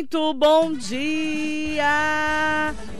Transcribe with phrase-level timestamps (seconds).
[0.00, 1.84] Muito bom dia!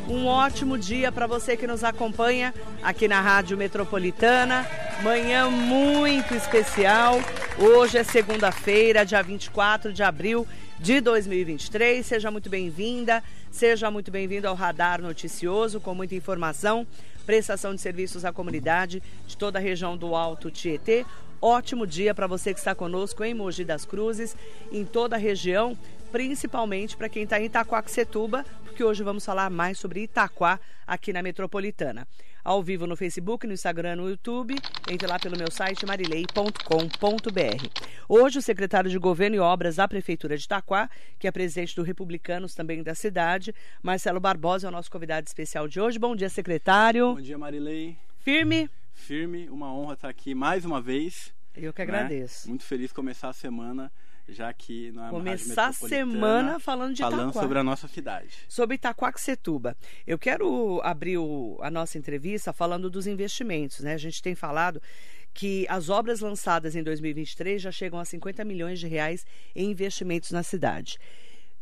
[0.07, 4.69] Um ótimo dia para você que nos acompanha aqui na Rádio Metropolitana.
[5.03, 7.19] Manhã muito especial.
[7.59, 10.47] Hoje é segunda-feira, dia 24 de abril
[10.79, 12.05] de 2023.
[12.05, 16.87] Seja muito bem-vinda, seja muito bem-vindo ao Radar Noticioso com muita informação,
[17.25, 21.07] prestação de serviços à comunidade de toda a região do Alto Tietê.
[21.41, 24.37] Ótimo dia para você que está conosco em Mogi das Cruzes,
[24.71, 25.75] em toda a região
[26.11, 31.23] principalmente para quem está em Itaquaquecetuba, porque hoje vamos falar mais sobre Itaquá aqui na
[31.23, 32.07] Metropolitana.
[32.43, 34.57] Ao vivo no Facebook, no Instagram, no YouTube,
[34.91, 36.61] entre lá pelo meu site marilei.com.br.
[38.09, 41.83] Hoje o secretário de Governo e Obras da Prefeitura de Itaquá, que é presidente do
[41.83, 45.99] Republicanos também da cidade, Marcelo Barbosa é o nosso convidado especial de hoje.
[45.99, 47.15] Bom dia, secretário.
[47.15, 47.97] Bom dia, Marilei.
[48.21, 48.71] Firme?
[48.95, 51.33] Firme, uma honra estar aqui mais uma vez.
[51.55, 52.47] Eu que agradeço.
[52.47, 52.51] Né?
[52.51, 53.93] Muito feliz começar a semana
[54.29, 57.41] já aqui na Começar a semana falando de falando Itaquá.
[57.41, 58.35] sobre a nossa cidade.
[58.49, 59.77] Sobre Itaquaquecetuba.
[60.07, 63.95] Eu quero abrir o, a nossa entrevista falando dos investimentos, né?
[63.95, 64.81] A gente tem falado
[65.33, 70.31] que as obras lançadas em 2023 já chegam a 50 milhões de reais em investimentos
[70.31, 70.99] na cidade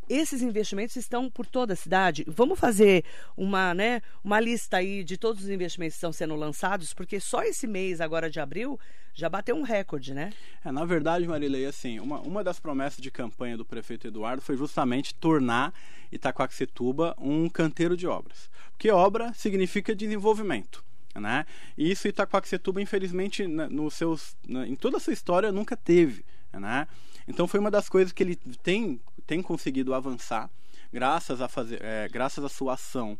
[0.09, 2.25] esses investimentos estão por toda a cidade.
[2.27, 3.05] Vamos fazer
[3.37, 7.43] uma, né, uma lista aí de todos os investimentos que estão sendo lançados, porque só
[7.43, 8.79] esse mês agora de abril
[9.15, 10.33] já bateu um recorde, né?
[10.65, 14.57] É, na verdade, Marilei, assim, uma, uma das promessas de campanha do prefeito Eduardo foi
[14.57, 15.75] justamente tornar
[16.13, 18.49] Itacoaxetuba um canteiro de obras.
[18.71, 20.85] Porque obra significa desenvolvimento.
[21.15, 21.45] Né?
[21.77, 26.25] E isso Itacoaxetuba, infelizmente, nos seus, em toda a sua história, nunca teve.
[26.53, 26.87] Né?
[27.27, 30.51] Então foi uma das coisas que ele tem, tem conseguido avançar,
[30.93, 33.17] graças a, fazer, é, graças à sua ação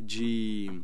[0.00, 0.82] de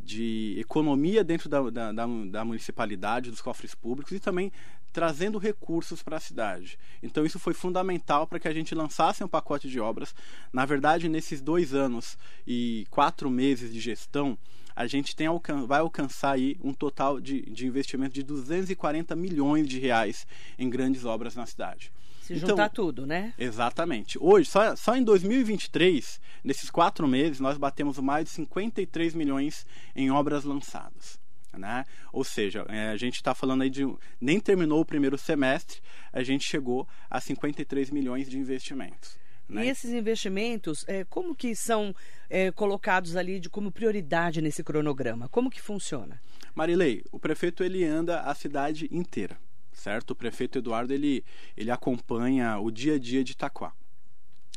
[0.00, 4.52] de economia dentro da, da, da, da municipalidade, dos cofres públicos e também
[4.92, 6.78] trazendo recursos para a cidade.
[7.02, 10.14] Então isso foi fundamental para que a gente lançasse um pacote de obras.
[10.52, 14.38] Na verdade, nesses dois anos e quatro meses de gestão,
[14.78, 15.26] a gente tem,
[15.66, 20.24] vai alcançar aí um total de, de investimento de 240 milhões de reais
[20.56, 21.90] em grandes obras na cidade.
[22.22, 23.34] Se então, juntar tudo, né?
[23.36, 24.16] Exatamente.
[24.20, 29.66] Hoje, só, só em 2023, nesses quatro meses, nós batemos mais de 53 milhões
[29.96, 31.18] em obras lançadas.
[31.52, 31.84] Né?
[32.12, 33.82] Ou seja, é, a gente está falando aí de.
[34.20, 35.80] Nem terminou o primeiro semestre,
[36.12, 39.18] a gente chegou a 53 milhões de investimentos.
[39.48, 39.64] Né?
[39.64, 41.94] E esses investimentos, é, como que são
[42.28, 45.28] é, colocados ali de, como prioridade nesse cronograma?
[45.28, 46.20] Como que funciona?
[46.54, 49.38] Marilei, o prefeito ele anda a cidade inteira
[49.78, 50.10] certo?
[50.10, 51.24] O prefeito Eduardo ele,
[51.56, 53.72] ele acompanha o dia a dia de Itaquá.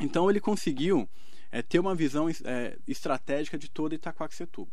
[0.02, 1.08] Então ele conseguiu
[1.52, 4.72] é, ter uma visão é, estratégica de toda Itaquaquecetuba.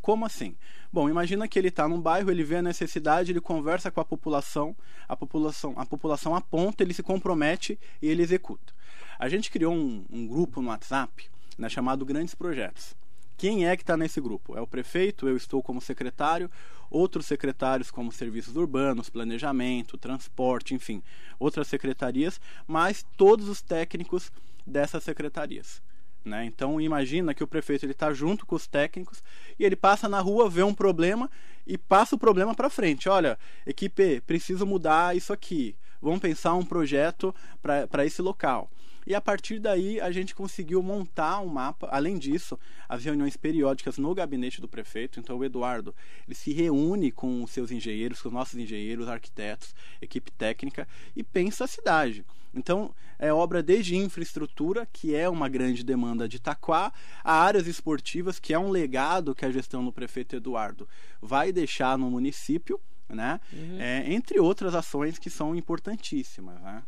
[0.00, 0.56] Como assim?
[0.90, 4.04] Bom, imagina que ele está num bairro, ele vê a necessidade, ele conversa com a
[4.04, 4.74] população,
[5.06, 8.72] a população, a população aponta, ele se compromete e ele executa.
[9.20, 12.96] A gente criou um, um grupo no WhatsApp né, chamado Grandes Projetos.
[13.36, 14.56] Quem é que está nesse grupo?
[14.56, 16.50] É o prefeito, eu estou como secretário,
[16.90, 21.02] outros secretários como serviços urbanos, planejamento, transporte, enfim,
[21.38, 24.32] outras secretarias, mas todos os técnicos
[24.66, 25.82] dessas secretarias.
[26.24, 26.46] Né?
[26.46, 29.22] Então imagina que o prefeito ele está junto com os técnicos
[29.58, 31.30] e ele passa na rua, vê um problema
[31.66, 33.06] e passa o problema para frente.
[33.06, 35.76] Olha, equipe, preciso mudar isso aqui.
[36.00, 38.70] Vamos pensar um projeto para esse local.
[39.06, 41.88] E a partir daí a gente conseguiu montar um mapa.
[41.90, 45.18] Além disso, as reuniões periódicas no gabinete do prefeito.
[45.18, 45.94] Então o Eduardo
[46.26, 51.22] ele se reúne com os seus engenheiros, com os nossos engenheiros, arquitetos, equipe técnica e
[51.22, 52.24] pensa a cidade.
[52.54, 58.40] Então, é obra desde infraestrutura, que é uma grande demanda de Itaquá, a áreas esportivas,
[58.40, 60.88] que é um legado que a gestão do prefeito Eduardo
[61.20, 63.40] vai deixar no município, né?
[63.52, 63.80] Uhum.
[63.80, 66.60] É, entre outras ações que são importantíssimas.
[66.60, 66.82] Né?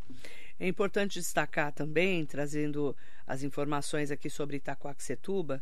[0.63, 5.61] É importante destacar também, trazendo as informações aqui sobre Itacoaxetuba,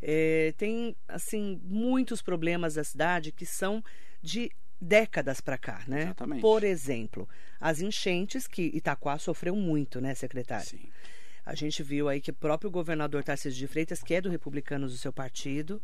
[0.00, 3.84] é, tem assim muitos problemas da cidade que são
[4.22, 4.50] de
[4.80, 6.04] décadas para cá, né?
[6.04, 6.40] Exatamente.
[6.40, 7.28] Por exemplo,
[7.60, 10.64] as enchentes que Itaquá sofreu muito, né, secretário?
[10.64, 10.88] Sim.
[11.44, 14.92] A gente viu aí que o próprio governador Tarcísio de Freitas, que é do Republicanos
[14.92, 15.82] do seu partido,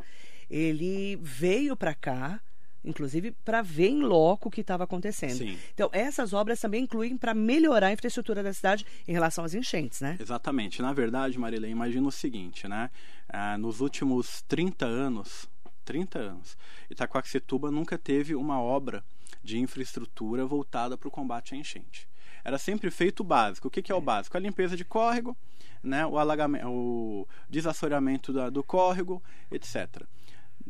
[0.49, 2.41] ele veio para cá
[2.84, 5.38] inclusive para ver em loco o que estava acontecendo.
[5.38, 5.58] Sim.
[5.75, 10.00] Então, essas obras também incluem para melhorar a infraestrutura da cidade em relação às enchentes,
[10.00, 10.17] né?
[10.20, 10.81] Exatamente.
[10.81, 12.90] Na verdade, Marilene, imagina o seguinte, né?
[13.28, 15.49] Ah, nos últimos 30 anos,
[15.84, 16.56] 30 anos,
[16.90, 19.05] Itacoaxetuba nunca teve uma obra
[19.43, 22.08] de infraestrutura voltada para o combate à enchente.
[22.44, 23.69] Era sempre feito o básico.
[23.69, 24.37] O que, que é o básico?
[24.37, 25.37] A limpeza de córrego,
[25.82, 26.06] né?
[26.06, 30.05] o, alagamento, o desassoreamento da, do córrego, etc.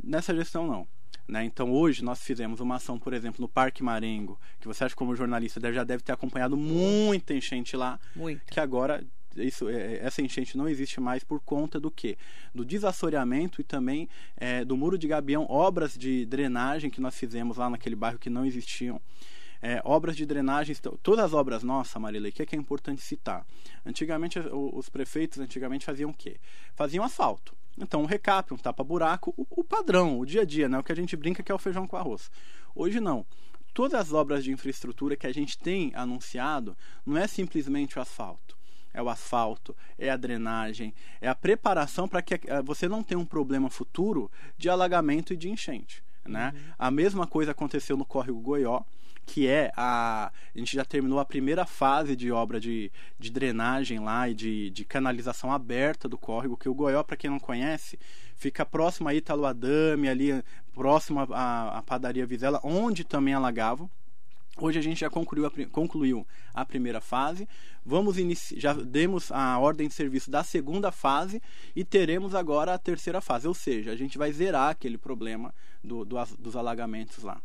[0.02, 0.88] Nessa gestão, não.
[1.26, 1.44] Né?
[1.44, 5.16] Então, hoje nós fizemos uma ação, por exemplo, no Parque Marengo, que você acha como
[5.16, 8.44] jornalista já deve ter acompanhado muita enchente lá, Muito.
[8.46, 9.04] que agora
[9.36, 12.16] isso, é, essa enchente não existe mais por conta do que?
[12.54, 17.56] Do desassoreamento e também é, do muro de gabião, obras de drenagem que nós fizemos
[17.56, 19.00] lá naquele bairro que não existiam.
[19.60, 23.00] É, obras de drenagem, todas as obras nossas, Marilei, o que é, que é importante
[23.00, 23.44] citar?
[23.84, 26.36] Antigamente, os prefeitos antigamente faziam o quê?
[26.74, 27.56] Faziam asfalto.
[27.78, 30.78] Então, um recap, um tapa-buraco, o, o, padrão, o dia a dia, né?
[30.78, 32.30] o que a gente brinca que é o feijão com arroz.
[32.74, 33.26] Hoje não
[33.76, 36.74] todas as obras de infraestrutura que a gente tem anunciado
[37.04, 38.56] não é simplesmente o asfalto.
[38.94, 43.18] É o asfalto, é a drenagem, é a preparação para que eh, você não tenha
[43.18, 46.02] um problema futuro de alagamento e de enchente.
[46.24, 46.54] Né?
[46.54, 46.72] Uhum.
[46.78, 48.80] A mesma coisa aconteceu no córrego Goió,
[49.26, 50.32] que é a.
[50.54, 54.70] A gente já terminou a primeira fase de obra de, de drenagem lá e de,
[54.70, 57.98] de canalização aberta do córrego, que o Goió, para quem não conhece,
[58.36, 60.42] fica próximo a Italo Adame, ali
[60.72, 63.90] próximo à, padaria Vizela, onde também alagavam.
[64.58, 67.46] Hoje a gente já concluiu a, concluiu a primeira fase.
[67.84, 71.42] Vamos iniciar, já demos a ordem de serviço da segunda fase
[71.74, 73.46] e teremos agora a terceira fase.
[73.46, 77.38] Ou seja, a gente vai zerar aquele problema do, do dos alagamentos lá.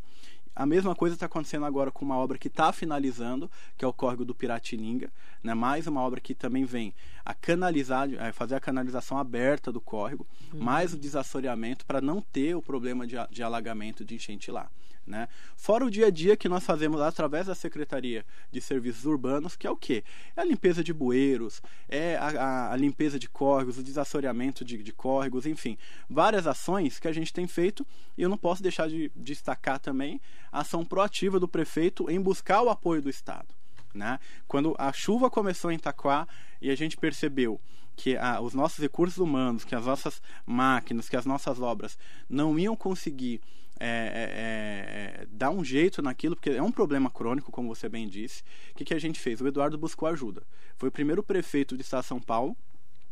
[0.56, 3.94] A mesma coisa está acontecendo agora com uma obra que está finalizando, que é o
[3.94, 5.10] Córrego do Piratininga.
[5.44, 5.54] Né?
[5.54, 6.94] Mais uma obra que também vem
[7.26, 10.60] a canalizar, a fazer a canalização aberta do córrego, uhum.
[10.60, 14.70] mais o desassoreamento para não ter o problema de, de alagamento, de enchente lá.
[15.06, 15.28] Né?
[15.56, 19.66] Fora o dia a dia que nós fazemos através da Secretaria de Serviços Urbanos, que
[19.66, 20.04] é o quê?
[20.36, 24.82] É a limpeza de bueiros, é a, a, a limpeza de córregos, o desassoreamento de,
[24.82, 25.78] de, córregos, enfim,
[26.10, 27.86] várias ações que a gente tem feito
[28.18, 30.22] e eu não posso deixar de destacar também
[30.52, 33.48] a ação proativa do prefeito em buscar o apoio do Estado.
[33.94, 34.20] Né?
[34.48, 36.28] Quando a chuva começou em Itaquá
[36.62, 37.60] e a gente percebeu
[37.96, 41.98] que os nossos recursos humanos, que as nossas máquinas, que as nossas obras
[42.30, 43.42] não iam conseguir
[43.84, 48.08] é, é, é, dar um jeito naquilo, porque é um problema crônico, como você bem
[48.08, 48.44] disse.
[48.72, 49.42] O que, que a gente fez?
[49.42, 50.44] O Eduardo buscou ajuda.
[50.78, 52.56] Foi o primeiro prefeito de Estado de São Paulo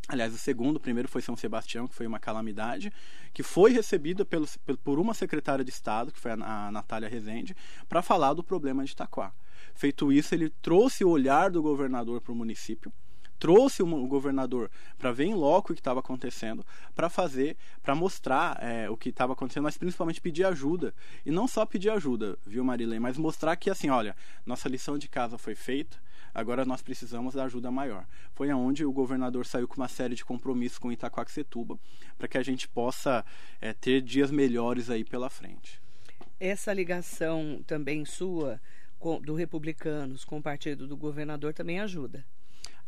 [0.09, 2.91] Aliás, o segundo, o primeiro foi São Sebastião, que foi uma calamidade,
[3.31, 4.47] que foi recebida pelo,
[4.83, 7.55] por uma secretária de Estado, que foi a, a Natália Rezende,
[7.87, 9.31] para falar do problema de Itaquá.
[9.75, 12.91] Feito isso, ele trouxe o olhar do governador para o município,
[13.39, 18.61] trouxe o governador para ver em loco o que estava acontecendo, para fazer, para mostrar
[18.61, 20.93] é, o que estava acontecendo, mas principalmente pedir ajuda.
[21.25, 24.15] E não só pedir ajuda, viu, Marilene, mas mostrar que, assim, olha,
[24.45, 25.97] nossa lição de casa foi feita,
[26.35, 28.05] agora nós precisamos da ajuda maior.
[28.35, 31.79] Foi aonde o governador saiu com uma série de compromissos com Itacoaxetuba,
[32.17, 33.25] para que a gente possa
[33.61, 35.81] é, ter dias melhores aí pela frente.
[36.39, 38.59] Essa ligação também sua
[39.23, 42.25] do Republicanos com o partido do governador também ajuda.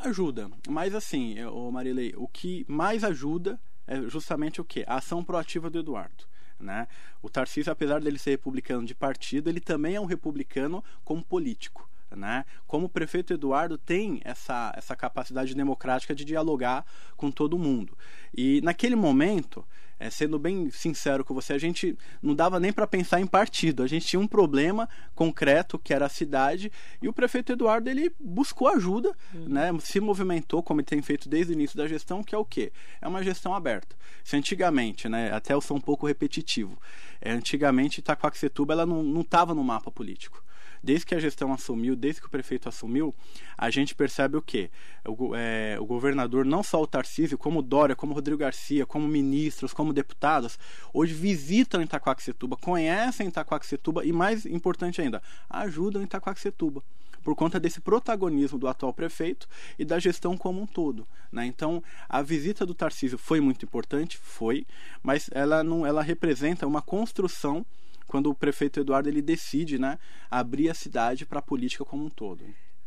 [0.03, 4.83] Ajuda, mas assim, o Marilei, o que mais ajuda é justamente o que?
[4.87, 6.25] A ação proativa do Eduardo.
[6.59, 6.87] Né?
[7.21, 11.89] O Tarcísio, apesar dele ser republicano de partido, ele também é um republicano como político.
[12.15, 12.45] Né?
[12.67, 16.85] Como o prefeito Eduardo tem essa, essa capacidade democrática de dialogar
[17.15, 17.97] com todo mundo.
[18.33, 19.65] E naquele momento,
[20.01, 23.83] é, sendo bem sincero com você, a gente não dava nem para pensar em partido.
[23.83, 28.11] A gente tinha um problema concreto que era a cidade e o prefeito Eduardo ele
[28.19, 29.45] buscou ajuda, uhum.
[29.47, 29.71] né?
[29.79, 32.73] Se movimentou como ele tem feito desde o início da gestão, que é o quê?
[32.99, 33.95] É uma gestão aberta.
[34.23, 35.31] Se antigamente, né?
[35.31, 36.81] Até eu sou um pouco repetitivo.
[37.21, 40.43] É, antigamente Itacoaxetuba ela não estava no mapa político
[40.83, 43.13] desde que a gestão assumiu, desde que o prefeito assumiu,
[43.57, 44.69] a gente percebe o quê?
[45.05, 49.73] O, é, o governador, não só o Tarcísio, como Dória, como Rodrigo Garcia, como ministros,
[49.73, 50.57] como deputados,
[50.93, 56.83] hoje visitam Itacoaxetuba, conhecem Itacoaxetuba e, mais importante ainda, ajudam Itacoaxetuba
[57.23, 59.47] por conta desse protagonismo do atual prefeito
[59.77, 61.07] e da gestão como um todo.
[61.31, 61.45] Né?
[61.45, 64.65] Então, a visita do Tarcísio foi muito importante, foi,
[65.03, 67.65] mas ela não, ela representa uma construção
[68.11, 69.97] quando o prefeito Eduardo ele decide né,
[70.29, 72.43] abrir a cidade para a política como um todo.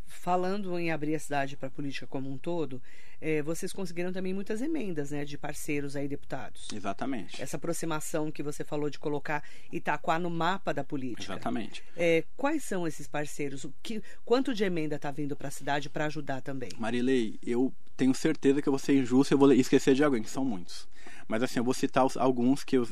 [0.06, 2.80] Falando em abrir a cidade para a política como um todo,
[3.22, 6.68] é, vocês conseguiram também muitas emendas né, de parceiros aí, deputados.
[6.70, 7.40] Exatamente.
[7.40, 11.32] Essa aproximação que você falou de colocar Itaquá no mapa da política.
[11.32, 11.82] Exatamente.
[11.96, 13.64] É, quais são esses parceiros?
[13.64, 16.68] O que, quanto de emenda está vindo para a cidade para ajudar também?
[16.76, 20.22] Marilei, eu tenho certeza que eu vou ser injusto e eu vou esquecer de alguém,
[20.22, 20.86] que são muitos.
[21.26, 22.88] Mas assim, eu vou citar alguns que eu,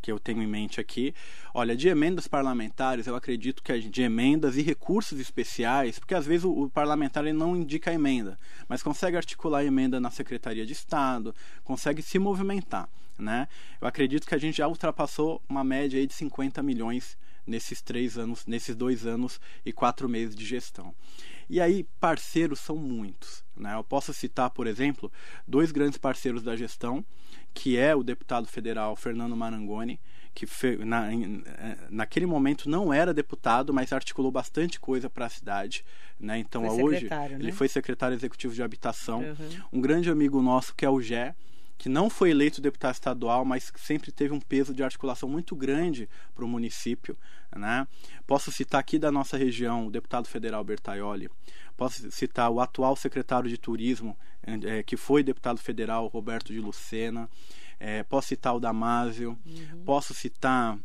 [0.00, 1.14] que eu tenho em mente aqui.
[1.52, 6.44] Olha, de emendas parlamentares, eu acredito que de emendas e recursos especiais, porque às vezes
[6.44, 8.38] o, o parlamentar ele não indica a emenda,
[8.68, 11.34] mas consegue articular a emenda na Secretaria de Estado,
[11.64, 12.88] consegue se movimentar.
[13.18, 13.48] Né?
[13.80, 18.18] Eu acredito que a gente já ultrapassou uma média aí de 50 milhões nesses três
[18.18, 20.94] anos, nesses dois anos e quatro meses de gestão.
[21.48, 23.42] E aí, parceiros são muitos.
[23.56, 23.74] Né?
[23.74, 25.10] Eu posso citar, por exemplo,
[25.46, 27.04] dois grandes parceiros da gestão,
[27.54, 29.98] que é o deputado federal Fernando Marangoni,
[30.34, 30.46] que
[30.84, 35.84] na, eh, naquele momento não era deputado, mas articulou bastante coisa para a cidade.
[36.20, 36.38] Né?
[36.38, 37.38] Então, hoje, né?
[37.40, 39.20] ele foi secretário executivo de habitação.
[39.20, 39.62] Uhum.
[39.72, 41.34] Um grande amigo nosso, que é o Gé,
[41.78, 46.08] que não foi eleito deputado estadual, mas sempre teve um peso de articulação muito grande
[46.34, 47.16] para o município.
[47.56, 47.86] Né?
[48.26, 51.30] Posso citar aqui da nossa região o deputado federal Bertaioli,
[51.76, 57.30] posso citar o atual secretário de Turismo, é, que foi deputado federal Roberto de Lucena,
[57.78, 59.84] é, posso citar o Damásio, uhum.
[59.84, 60.76] posso citar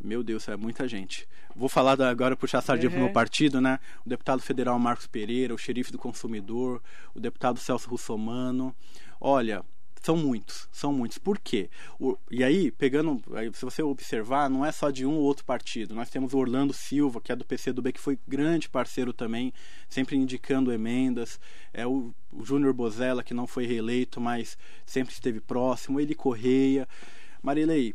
[0.00, 1.26] meu Deus, é muita gente.
[1.56, 2.94] Vou falar da, agora puxar a sardinha uhum.
[2.94, 3.80] pro meu partido, né?
[4.06, 6.80] O deputado federal Marcos Pereira, o xerife do consumidor,
[7.14, 8.72] o deputado Celso Russomano.
[9.20, 9.64] Olha,
[10.02, 11.18] são muitos, são muitos.
[11.18, 11.68] Por quê?
[11.98, 15.94] O, e aí, pegando, se você observar, não é só de um ou outro partido.
[15.94, 19.52] Nós temos o Orlando Silva, que é do PCdoB, que foi grande parceiro também,
[19.88, 21.40] sempre indicando emendas.
[21.72, 26.00] É o, o Júnior Bozella, que não foi reeleito, mas sempre esteve próximo.
[26.00, 26.88] Ele Correia.
[27.42, 27.94] Marilei,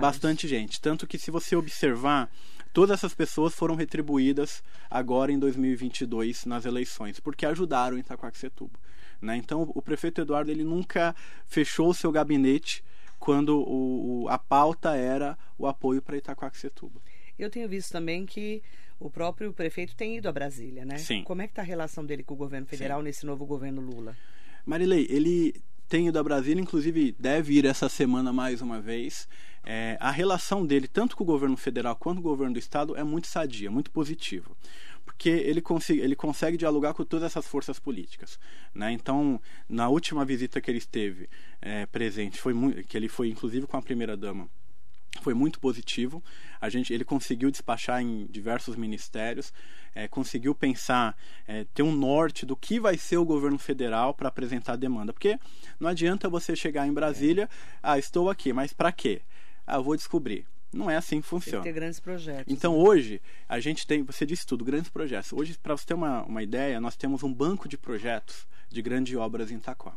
[0.00, 0.80] bastante gente.
[0.80, 2.30] Tanto que se você observar,
[2.72, 8.78] todas essas pessoas foram retribuídas agora em 2022 nas eleições, porque ajudaram em Itaquaquecetuba.
[9.20, 9.36] Né?
[9.36, 11.14] Então, o prefeito Eduardo ele nunca
[11.46, 12.84] fechou o seu gabinete
[13.18, 17.00] quando o, a pauta era o apoio para Itacoaxetuba.
[17.38, 18.62] Eu tenho visto também que
[19.00, 20.98] o próprio prefeito tem ido a Brasília, né?
[20.98, 21.22] Sim.
[21.24, 23.04] Como é que está a relação dele com o governo federal Sim.
[23.04, 24.16] nesse novo governo Lula?
[24.64, 25.54] Marilei, ele
[25.88, 29.28] tem ido a Brasília, inclusive deve ir essa semana mais uma vez.
[29.64, 32.96] É, a relação dele, tanto com o governo federal quanto com o governo do estado,
[32.96, 34.50] é muito sadia, muito positiva
[35.16, 38.38] porque ele, consegue, ele consegue dialogar com todas essas forças políticas.
[38.74, 38.92] Né?
[38.92, 41.28] Então, na última visita que ele esteve
[41.62, 42.52] é, presente, foi
[42.84, 44.48] que ele foi inclusive com a primeira-dama,
[45.22, 46.22] foi muito positivo.
[46.60, 49.52] A gente, ele conseguiu despachar em diversos ministérios,
[49.94, 51.16] é, conseguiu pensar,
[51.46, 55.12] é, ter um norte do que vai ser o governo federal para apresentar a demanda.
[55.12, 55.38] Porque
[55.78, 57.48] não adianta você chegar em Brasília,
[57.82, 59.22] ah, estou aqui, mas para quê?
[59.64, 60.44] Ah, vou descobrir.
[60.74, 61.62] Não é assim que funciona.
[61.62, 62.52] Tem que ter grandes projetos.
[62.52, 62.78] Então né?
[62.78, 65.32] hoje a gente tem, você disse tudo, grandes projetos.
[65.32, 69.16] Hoje, para você ter uma, uma ideia, nós temos um banco de projetos de grandes
[69.16, 69.94] obras em Itaquá.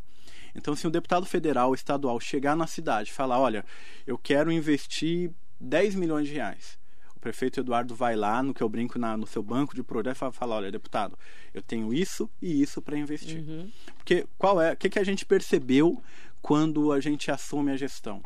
[0.55, 3.63] Então, se um deputado federal ou estadual chegar na cidade e falar, olha,
[4.05, 6.79] eu quero investir 10 milhões de reais.
[7.15, 10.21] O prefeito Eduardo vai lá, no que eu brinco, na, no seu banco de projetos,
[10.21, 11.17] e fala, olha, deputado,
[11.53, 13.39] eu tenho isso e isso para investir.
[13.39, 13.71] Uhum.
[13.97, 16.01] Porque qual é, o que, que a gente percebeu
[16.41, 18.21] quando a gente assume a gestão?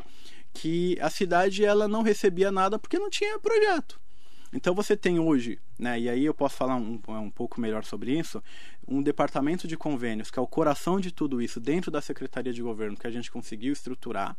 [0.52, 4.00] Que a cidade ela não recebia nada porque não tinha projeto.
[4.54, 8.18] Então você tem hoje, né, e aí eu posso falar um, um pouco melhor sobre
[8.18, 8.42] isso,
[8.86, 12.60] um departamento de convênios, que é o coração de tudo isso, dentro da Secretaria de
[12.60, 14.36] Governo, que a gente conseguiu estruturar,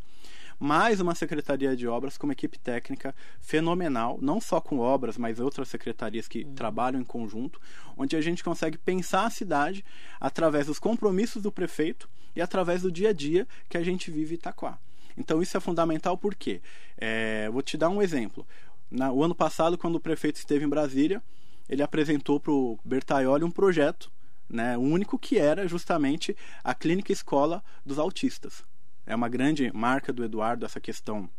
[0.59, 5.39] mais uma Secretaria de Obras com uma equipe técnica fenomenal, não só com obras, mas
[5.39, 6.53] outras secretarias que uhum.
[6.53, 7.59] trabalham em conjunto,
[7.97, 9.83] onde a gente consegue pensar a cidade
[10.19, 14.35] através dos compromissos do prefeito e através do dia a dia que a gente vive
[14.35, 14.77] em Itaquá.
[15.17, 16.61] Então isso é fundamental porque,
[16.97, 18.45] é, vou te dar um exemplo.
[18.89, 21.21] Na, o ano passado, quando o prefeito esteve em Brasília,
[21.67, 24.11] ele apresentou para o Bertaioli um projeto
[24.49, 28.63] né, único que era justamente a clínica escola dos autistas.
[29.05, 31.29] É uma grande marca do Eduardo essa questão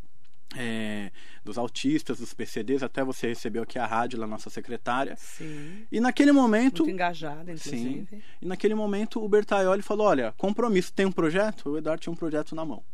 [0.56, 1.10] é,
[1.44, 5.16] dos autistas, dos PCDs, até você recebeu aqui a rádio lá, nossa secretária.
[5.16, 5.86] Sim.
[5.90, 6.82] E naquele momento.
[6.82, 8.06] Muito engajada, inclusive.
[8.08, 8.22] Sim.
[8.40, 11.70] E naquele momento o Bertaioli falou: olha, compromisso, tem um projeto?
[11.70, 12.84] O Eduardo tinha um projeto na mão.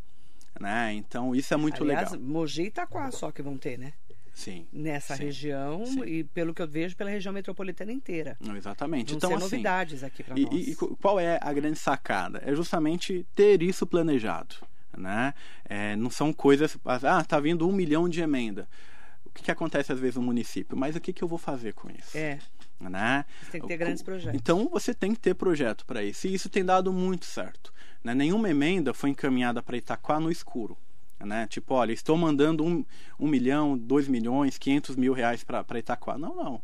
[0.61, 0.93] Né?
[0.93, 2.27] Então isso é muito Aliás, legal.
[2.27, 3.95] Mogi e Itaquá só que vão ter, né?
[4.35, 4.67] Sim.
[4.73, 6.05] Nessa sim, região sim.
[6.05, 8.37] e pelo que eu vejo pela região metropolitana inteira.
[8.41, 9.09] Não, exatamente.
[9.09, 10.49] Vão então ser assim, novidades aqui para nós.
[10.53, 12.43] E, e qual é a grande sacada?
[12.45, 14.55] É justamente ter isso planejado,
[14.97, 15.35] né?
[15.65, 18.69] É, não são coisas, ah, tá vindo um milhão de emenda.
[19.25, 20.77] O que, que acontece às vezes no município?
[20.77, 22.17] Mas o que, que eu vou fazer com isso?
[22.17, 22.39] É.
[22.81, 23.25] Né?
[23.43, 24.41] Você tem que ter grandes projetos.
[24.41, 26.27] Então você tem que ter projeto para isso.
[26.27, 27.70] E isso tem dado muito certo.
[28.03, 28.15] Né?
[28.15, 30.77] Nenhuma emenda foi encaminhada para Itaquá no escuro.
[31.19, 31.47] Né?
[31.49, 32.85] Tipo, olha, estou mandando um,
[33.19, 36.17] um milhão, dois milhões, quinhentos mil reais para Itaquá.
[36.17, 36.63] Não, não.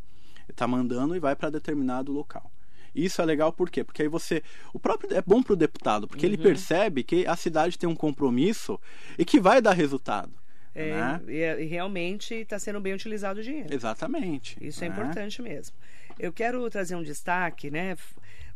[0.49, 2.51] Está mandando e vai para determinado local.
[2.95, 3.83] Isso é legal por quê?
[3.83, 4.41] Porque aí você.
[4.73, 6.33] O próprio é bom para o deputado, porque uhum.
[6.33, 8.79] ele percebe que a cidade tem um compromisso
[9.19, 10.31] e que vai dar resultado.
[10.73, 11.21] É, né?
[11.27, 13.73] e, e, realmente está sendo bem utilizado o dinheiro.
[13.73, 14.57] Exatamente.
[14.61, 14.95] Isso é né?
[14.95, 15.75] é importante mesmo.
[16.19, 17.95] Eu quero trazer um destaque, né?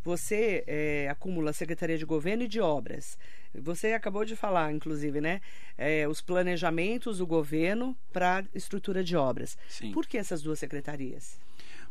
[0.03, 3.17] Você é, acumula Secretaria de Governo e de Obras.
[3.53, 5.41] Você acabou de falar, inclusive, né?
[5.77, 9.57] É, os planejamentos do governo para estrutura de obras.
[9.67, 9.91] Sim.
[9.91, 11.37] Por que essas duas secretarias?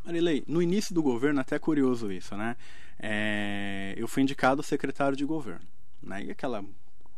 [0.04, 2.56] Marilei, no início do governo, até curioso isso, né?
[2.98, 5.66] É, eu fui indicado secretário de governo.
[6.02, 6.24] Né?
[6.24, 6.64] E aquela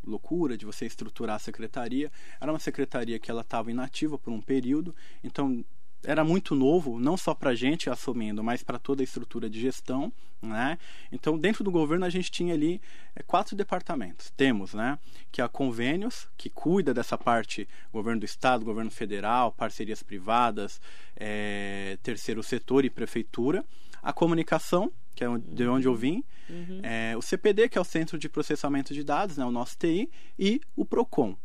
[0.05, 2.11] loucura de você estruturar a secretaria.
[2.39, 5.63] Era uma secretaria que ela estava inativa por um período, então
[6.03, 9.59] era muito novo, não só para a gente assumindo, mas para toda a estrutura de
[9.59, 10.11] gestão.
[10.41, 10.77] Né?
[11.11, 12.81] Então, dentro do governo, a gente tinha ali
[13.15, 14.29] é, quatro departamentos.
[14.35, 14.99] Temos né,
[15.31, 20.81] que é a Convênios, que cuida dessa parte governo do Estado, governo federal, parcerias privadas,
[21.15, 23.63] é, terceiro setor e prefeitura.
[24.01, 26.81] A comunicação, que é de onde eu vim, uhum.
[26.83, 30.09] é, o CPD, que é o Centro de Processamento de Dados, né, o nosso TI,
[30.37, 31.37] e o PROCON.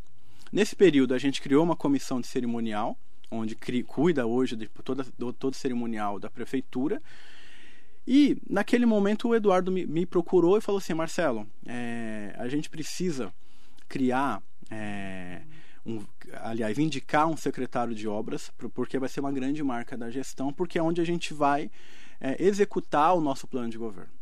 [0.50, 2.98] Nesse período, a gente criou uma comissão de cerimonial,
[3.30, 3.54] onde
[3.86, 7.00] cuida hoje de toda, do, todo o cerimonial da prefeitura.
[8.06, 12.70] E naquele momento o Eduardo me, me procurou e falou assim: Marcelo, é, a gente
[12.70, 13.32] precisa
[13.86, 15.42] criar, é,
[15.84, 16.02] um,
[16.40, 20.78] aliás, indicar um secretário de obras, porque vai ser uma grande marca da gestão, porque
[20.78, 21.70] é onde a gente vai
[22.20, 24.12] é, executar o nosso plano de governo.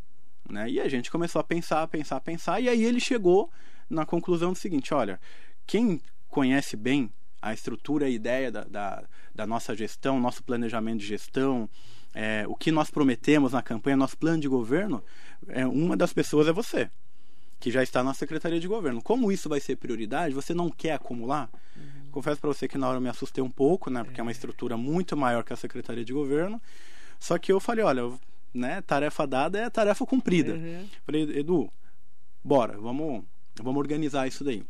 [0.49, 0.71] Né?
[0.71, 3.51] E a gente começou a pensar, pensar, pensar, e aí ele chegou
[3.89, 5.21] na conclusão do seguinte: olha,
[5.67, 7.11] quem conhece bem
[7.41, 11.69] a estrutura e a ideia da, da, da, nossa gestão, nosso planejamento de gestão,
[12.15, 15.03] é, o que nós prometemos na campanha, nosso plano de governo,
[15.49, 16.91] é, uma das pessoas é você,
[17.61, 19.03] que já está na Secretaria de Governo.
[19.03, 21.51] Como isso vai ser prioridade, você não quer acumular?
[21.77, 22.11] Uhum.
[22.11, 24.23] Confesso para você que na hora eu me assustei um pouco, né, porque é.
[24.23, 26.61] é uma estrutura muito maior que a Secretaria de Governo.
[27.19, 28.11] Só que eu falei, olha,
[28.53, 30.55] né, tarefa dada é tarefa cumprida.
[30.55, 30.89] Uhum.
[31.05, 31.71] Falei, Edu,
[32.43, 33.25] bora, vamos,
[33.63, 34.65] vamos organizar isso daí.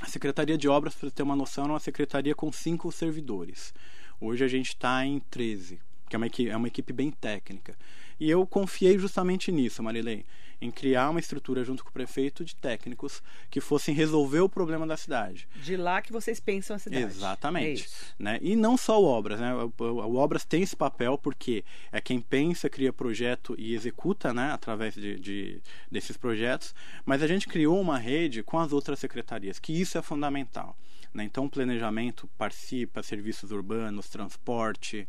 [0.00, 3.74] A Secretaria de Obras, para ter uma noção, é uma secretaria com cinco servidores.
[4.18, 5.78] Hoje a gente está em 13,
[6.08, 7.76] que é uma, equipe, é uma equipe bem técnica.
[8.20, 10.26] E eu confiei justamente nisso, Marilei,
[10.60, 14.86] em criar uma estrutura junto com o prefeito de técnicos que fossem resolver o problema
[14.86, 15.48] da cidade.
[15.56, 17.02] De lá que vocês pensam a cidade.
[17.04, 17.88] Exatamente.
[18.18, 18.38] É né?
[18.42, 19.54] E não só o Obras, né?
[19.54, 24.52] O, o, Obras tem esse papel porque é quem pensa, cria projeto e executa né?
[24.52, 25.60] através de, de,
[25.90, 26.74] desses projetos,
[27.06, 30.76] mas a gente criou uma rede com as outras secretarias, que isso é fundamental.
[31.14, 31.24] Né?
[31.24, 35.08] Então, o planejamento participa, serviços urbanos, transporte,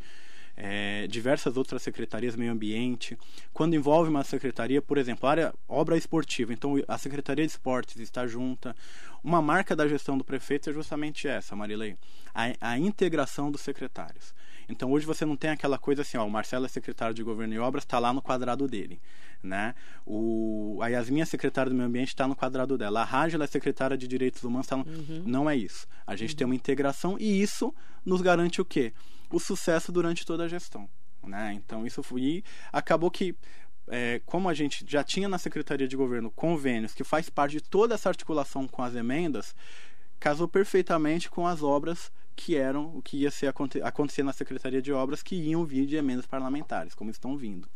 [0.55, 3.17] é, diversas outras secretarias, meio ambiente.
[3.53, 8.27] Quando envolve uma secretaria, por exemplo, área obra esportiva, então a Secretaria de Esportes está
[8.27, 8.75] junta.
[9.23, 11.95] Uma marca da gestão do prefeito é justamente essa, Marilei,
[12.33, 14.33] a, a integração dos secretários.
[14.69, 17.53] Então hoje você não tem aquela coisa assim, ó, o Marcelo é secretário de Governo
[17.53, 19.01] e Obras, está lá no quadrado dele.
[19.43, 19.73] Né?
[20.05, 23.01] O, a Yasmin é secretária do Meio Ambiente, está no quadrado dela.
[23.01, 24.85] A Rágila é secretária de Direitos Humanos, tá no...
[24.85, 25.23] uhum.
[25.25, 25.87] não é isso.
[26.05, 26.37] A gente uhum.
[26.37, 27.73] tem uma integração e isso
[28.05, 28.93] nos garante o quê?
[29.31, 30.89] o sucesso durante toda a gestão.
[31.23, 31.53] Né?
[31.53, 32.21] Então isso foi.
[32.21, 33.35] E acabou que,
[33.87, 37.61] é, como a gente já tinha na Secretaria de Governo convênios que faz parte de
[37.61, 39.55] toda essa articulação com as emendas,
[40.19, 42.11] casou perfeitamente com as obras
[42.43, 45.95] que eram o que ia ser, acontecer na Secretaria de Obras, que iam vir de
[45.95, 47.67] emendas parlamentares, como estão vindo.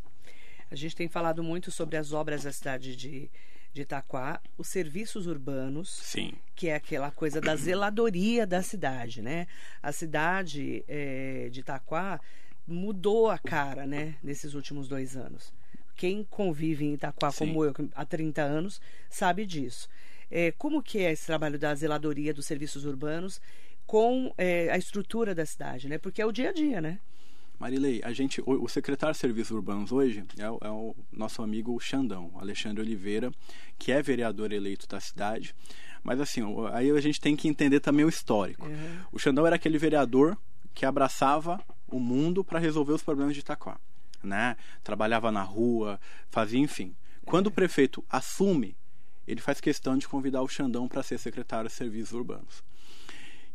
[0.72, 3.30] A gente tem falado muito sobre as obras da cidade de
[3.76, 6.32] de Itaquá, os serviços urbanos, Sim.
[6.56, 9.48] que é aquela coisa da zeladoria da cidade, né?
[9.84, 12.22] A cidade é, de Itaquá
[12.66, 15.54] mudou a cara, né, nesses últimos dois anos.
[15.94, 17.48] Quem convive em Itaquá, Sim.
[17.48, 19.90] como eu, há 30 anos, sabe disso.
[20.32, 23.42] É, como que é esse trabalho da zeladoria dos serviços urbanos
[23.86, 25.98] com é, a estrutura da cidade, né?
[25.98, 27.00] Porque é o dia a dia, né?
[27.60, 31.80] Marilei, a gente, o, o, secretário de Serviços Urbanos hoje é, é, o nosso amigo
[31.80, 33.32] Xandão, Alexandre Oliveira,
[33.78, 35.56] que é vereador eleito da cidade.
[36.04, 36.42] Mas assim,
[36.74, 38.68] aí a gente tem que entender também o histórico.
[38.68, 39.00] Uhum.
[39.12, 40.38] O Xandão era aquele vereador
[40.74, 43.80] que abraçava o mundo para resolver os problemas de Itaquá.
[44.22, 44.58] Né?
[44.84, 46.96] Trabalhava na rua, fazia, enfim.
[47.24, 47.52] Quando uhum.
[47.52, 48.76] o prefeito assume,
[49.28, 52.64] ele faz questão de convidar o Xandão para ser secretário de Serviços Urbanos.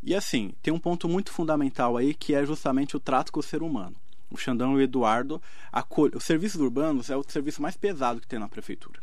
[0.03, 3.43] E assim, tem um ponto muito fundamental aí que é justamente o trato com o
[3.43, 3.97] ser humano.
[4.31, 6.17] O Xandão e o Eduardo, acolhe...
[6.17, 9.01] os serviços urbanos é o serviço mais pesado que tem na prefeitura.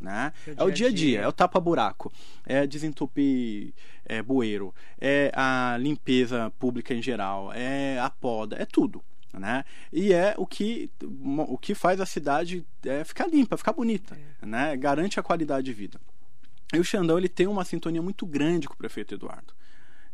[0.00, 0.32] Né?
[0.54, 2.12] É o dia a dia, é o tapa-buraco,
[2.44, 3.72] é desentupir
[4.04, 9.02] é, bueiro, é a limpeza pública em geral, é a poda, é tudo.
[9.32, 9.64] Né?
[9.90, 14.46] E é o que, o que faz a cidade é, ficar limpa, ficar bonita, é.
[14.46, 14.76] né?
[14.76, 15.98] garante a qualidade de vida.
[16.74, 19.54] E o Xandão ele tem uma sintonia muito grande com o prefeito Eduardo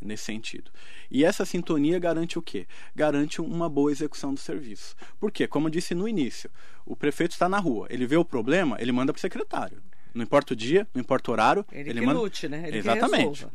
[0.05, 0.71] nesse sentido.
[1.11, 2.67] E essa sintonia garante o quê?
[2.95, 4.95] Garante uma boa execução do serviço.
[5.19, 5.47] Por quê?
[5.47, 6.51] Como eu disse no início,
[6.85, 9.83] o prefeito está na rua, ele vê o problema, ele manda para o secretário.
[10.15, 11.65] Não importa o dia, não importa o horário.
[11.73, 12.21] Ele, ele que manda...
[12.21, 12.69] lute, né?
[12.69, 13.47] Ele Exatamente.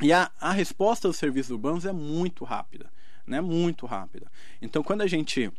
[0.00, 2.90] E a, a resposta dos serviços urbanos é muito rápida.
[3.26, 3.40] Né?
[3.40, 4.30] Muito rápida.
[4.60, 5.50] Então, quando a gente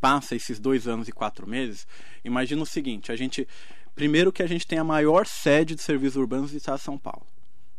[0.00, 1.86] passa esses dois anos e quatro meses,
[2.24, 3.46] imagina o seguinte: a gente.
[3.94, 6.98] Primeiro que a gente tem a maior sede de serviços urbanos do estado de São
[6.98, 7.26] Paulo.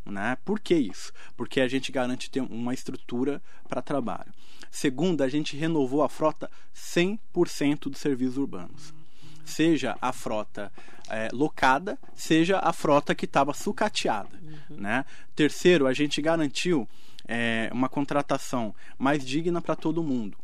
[0.08, 0.36] Né?
[0.44, 1.12] Por que isso?
[1.36, 4.32] Porque a gente garante ter uma estrutura para trabalho.
[4.70, 8.94] Segundo, a gente renovou a frota 100% dos serviços urbanos.
[9.44, 10.72] Seja a frota
[11.08, 14.28] é, locada, seja a frota que estava sucateada.
[14.70, 14.76] Uhum.
[14.76, 15.04] Né?
[15.34, 16.88] Terceiro, a gente garantiu
[17.26, 20.36] é, uma contratação mais digna para todo mundo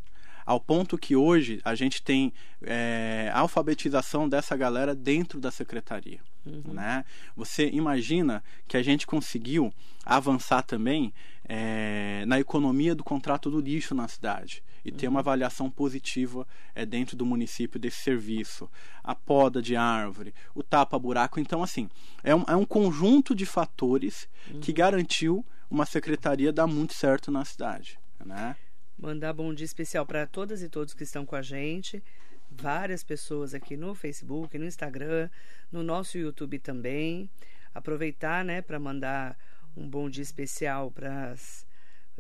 [0.45, 6.21] ao ponto que hoje a gente tem é, alfabetização dessa galera dentro da secretaria.
[6.45, 6.75] Uhum.
[6.75, 7.05] Né?
[7.37, 9.73] Você imagina que a gente conseguiu
[10.05, 11.13] avançar também
[11.47, 14.97] é, na economia do contrato do lixo na cidade e uhum.
[14.97, 15.21] ter uma uhum.
[15.21, 18.71] avaliação positiva é, dentro do município desse serviço.
[19.03, 21.41] A poda de árvore, o tapa-buraco.
[21.41, 21.89] Então, assim,
[22.23, 24.61] é um, é um conjunto de fatores uhum.
[24.61, 27.99] que garantiu uma secretaria dar muito certo na cidade.
[28.25, 28.57] Né?
[28.99, 32.03] Mandar bom dia especial para todas e todos que estão com a gente.
[32.51, 35.29] Várias pessoas aqui no Facebook, no Instagram,
[35.71, 37.29] no nosso YouTube também.
[37.75, 39.37] Aproveitar, né, para mandar
[39.77, 41.67] um bom dia especial para as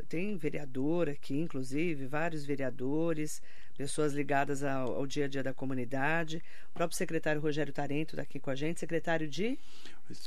[0.08, 3.40] tem vereador aqui, inclusive, vários vereadores,
[3.76, 6.42] pessoas ligadas ao, ao, dia a dia da comunidade.
[6.70, 9.56] O próprio secretário Rogério Tarento está aqui com a gente, secretário de.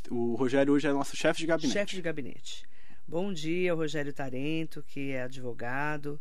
[0.10, 1.74] O Rogério hoje é nosso chefe de gabinete.
[1.74, 2.66] Chefe de gabinete.
[3.06, 6.18] Bom dia, Rogério Tarento, que é advogado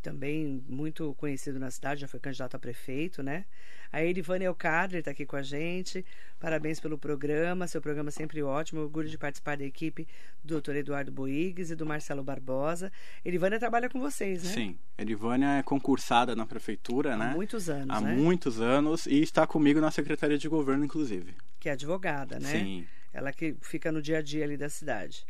[0.00, 3.44] também muito conhecido na cidade, já foi candidato a prefeito, né?
[3.92, 6.04] A Erivane Elcadre está aqui com a gente.
[6.38, 8.80] Parabéns pelo programa, seu programa é sempre ótimo.
[8.80, 10.06] Orgulho de participar da equipe
[10.44, 10.76] do Dr.
[10.76, 12.92] Eduardo Boigues e do Marcelo Barbosa.
[13.24, 14.50] Erivânia trabalha com vocês, né?
[14.50, 17.30] Sim, Erivânia é concursada na prefeitura, Há né?
[17.32, 18.14] Há muitos anos, Há né?
[18.14, 21.34] muitos anos e está comigo na Secretaria de Governo, inclusive.
[21.58, 22.50] Que é advogada, né?
[22.50, 22.86] Sim.
[23.12, 25.26] Ela que fica no dia a dia ali da cidade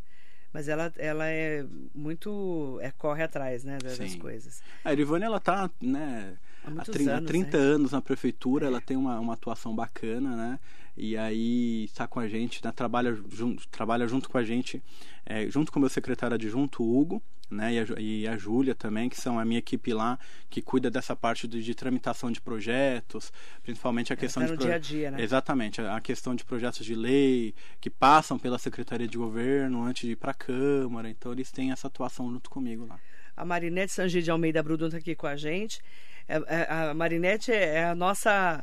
[0.52, 2.78] mas ela, ela é muito.
[2.82, 4.62] É, corre atrás né, das, das coisas.
[4.84, 6.34] A Irivane, ela tá, né?
[6.64, 7.64] Há, há 30, anos, 30 né?
[7.64, 8.68] anos na prefeitura, é.
[8.68, 10.58] ela tem uma, uma atuação bacana, né?
[10.96, 12.72] E aí está com a gente, né?
[12.72, 14.82] trabalha, junto, trabalha junto com a gente,
[15.24, 19.08] é, junto com o meu secretário adjunto, Hugo, né, e a, e a Júlia também,
[19.08, 23.32] que são a minha equipe lá, que cuida dessa parte de, de tramitação de projetos,
[23.62, 24.56] principalmente a tá questão tá de.
[24.56, 24.64] Pro...
[24.64, 25.20] dia a dia, né?
[25.20, 30.06] Exatamente, a, a questão de projetos de lei que passam pela Secretaria de Governo antes
[30.06, 32.98] de ir para a Câmara, então eles têm essa atuação junto comigo lá.
[33.36, 35.80] A Marinete Sangi de Almeida Brudon está aqui com a gente.
[36.28, 38.62] É, é, a Marinete é a nossa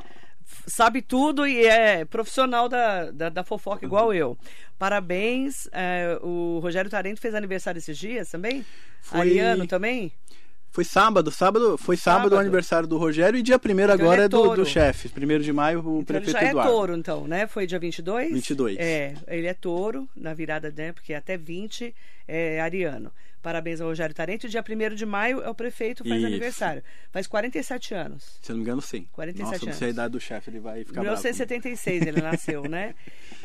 [0.65, 4.37] sabe tudo e é profissional da, da, da fofoca igual eu.
[4.77, 5.67] Parabéns.
[5.71, 8.65] É, o Rogério Tarento fez aniversário esses dias também?
[9.01, 9.19] Foi...
[9.19, 10.11] Ariano também?
[10.71, 14.21] Foi sábado, sábado foi sábado, sábado o aniversário do Rogério e dia primeiro então agora
[14.21, 15.09] é, é, do, do chefe.
[15.09, 16.69] Primeiro de maio o então prefeito ele já Eduardo.
[16.69, 17.47] é touro então, né?
[17.47, 18.31] Foi dia 22?
[18.31, 18.77] 22.
[18.77, 20.91] É, ele é touro na virada, né?
[20.91, 21.95] Porque até 20
[22.27, 23.11] é ariano.
[23.41, 24.49] Parabéns ao Rogério Tarente.
[24.49, 26.27] Dia 1 de maio é o prefeito, faz Isso.
[26.27, 26.83] aniversário.
[27.11, 28.37] Faz 47 anos.
[28.41, 29.07] Se eu não me engano, sim.
[29.13, 29.67] 47 Nossa, anos.
[29.67, 32.93] não sei a idade do chefe, ele vai ficar 1976 ele nasceu, né?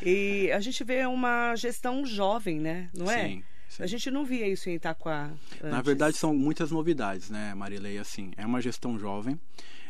[0.02, 2.88] E a gente vê uma gestão jovem, né?
[2.92, 3.28] Não é?
[3.28, 3.44] Sim.
[3.72, 3.82] Sim.
[3.84, 5.30] A gente não via isso em Itaquá.
[5.54, 5.70] Antes.
[5.70, 7.96] Na verdade, são muitas novidades, né, Marilei?
[7.96, 9.40] Assim, é uma gestão jovem.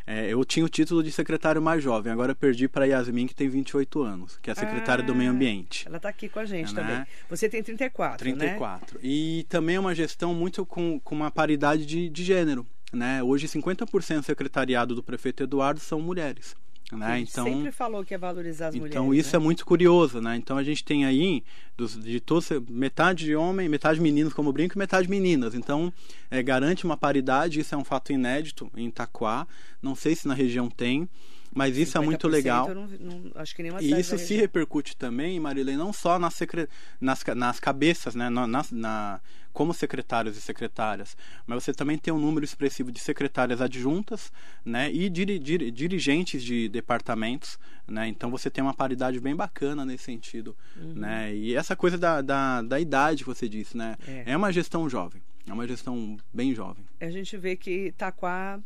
[0.07, 3.49] É, eu tinha o título de secretário mais jovem, agora perdi para Yasmin, que tem
[3.49, 5.85] 28 anos, que é a secretária ah, do Meio Ambiente.
[5.85, 6.95] Ela está aqui com a gente é, também.
[6.95, 7.07] Né?
[7.29, 8.95] Você tem 34, 34.
[8.95, 9.01] Né?
[9.03, 12.65] E também é uma gestão muito com, com uma paridade de, de gênero.
[12.93, 13.21] Né?
[13.21, 16.55] Hoje, 50% do secretariado do prefeito Eduardo são mulheres.
[16.91, 17.21] Né?
[17.21, 18.95] Então, sempre falou que ia valorizar as então, mulheres.
[18.95, 19.41] Então isso né?
[19.41, 20.35] é muito curioso, né?
[20.35, 21.43] Então a gente tem aí
[21.75, 25.55] dos, de todos metade de homem, metade meninos como brinco, e metade meninas.
[25.55, 25.91] Então
[26.29, 27.59] é, garante uma paridade.
[27.59, 29.47] Isso é um fato inédito em Itaquá.
[29.81, 31.09] Não sei se na região tem.
[31.53, 32.73] Mas isso é muito legal.
[32.73, 36.67] Não, não, acho que e isso se repercute também, Marilene, não só nas, secre...
[36.99, 38.29] nas, nas cabeças, né?
[38.29, 39.21] Na, na,
[39.53, 44.31] como secretários e secretárias, mas você também tem um número expressivo de secretárias adjuntas
[44.65, 44.91] né?
[44.91, 47.59] e dir, dir, dirigentes de departamentos.
[47.87, 48.07] Né?
[48.07, 50.57] Então você tem uma paridade bem bacana nesse sentido.
[50.75, 50.93] Uhum.
[50.95, 51.35] Né?
[51.35, 53.95] E essa coisa da, da, da idade você disse, né?
[54.07, 54.31] É.
[54.31, 55.21] é uma gestão jovem.
[55.47, 56.85] É uma gestão bem jovem.
[56.99, 58.59] A gente vê que Itaquá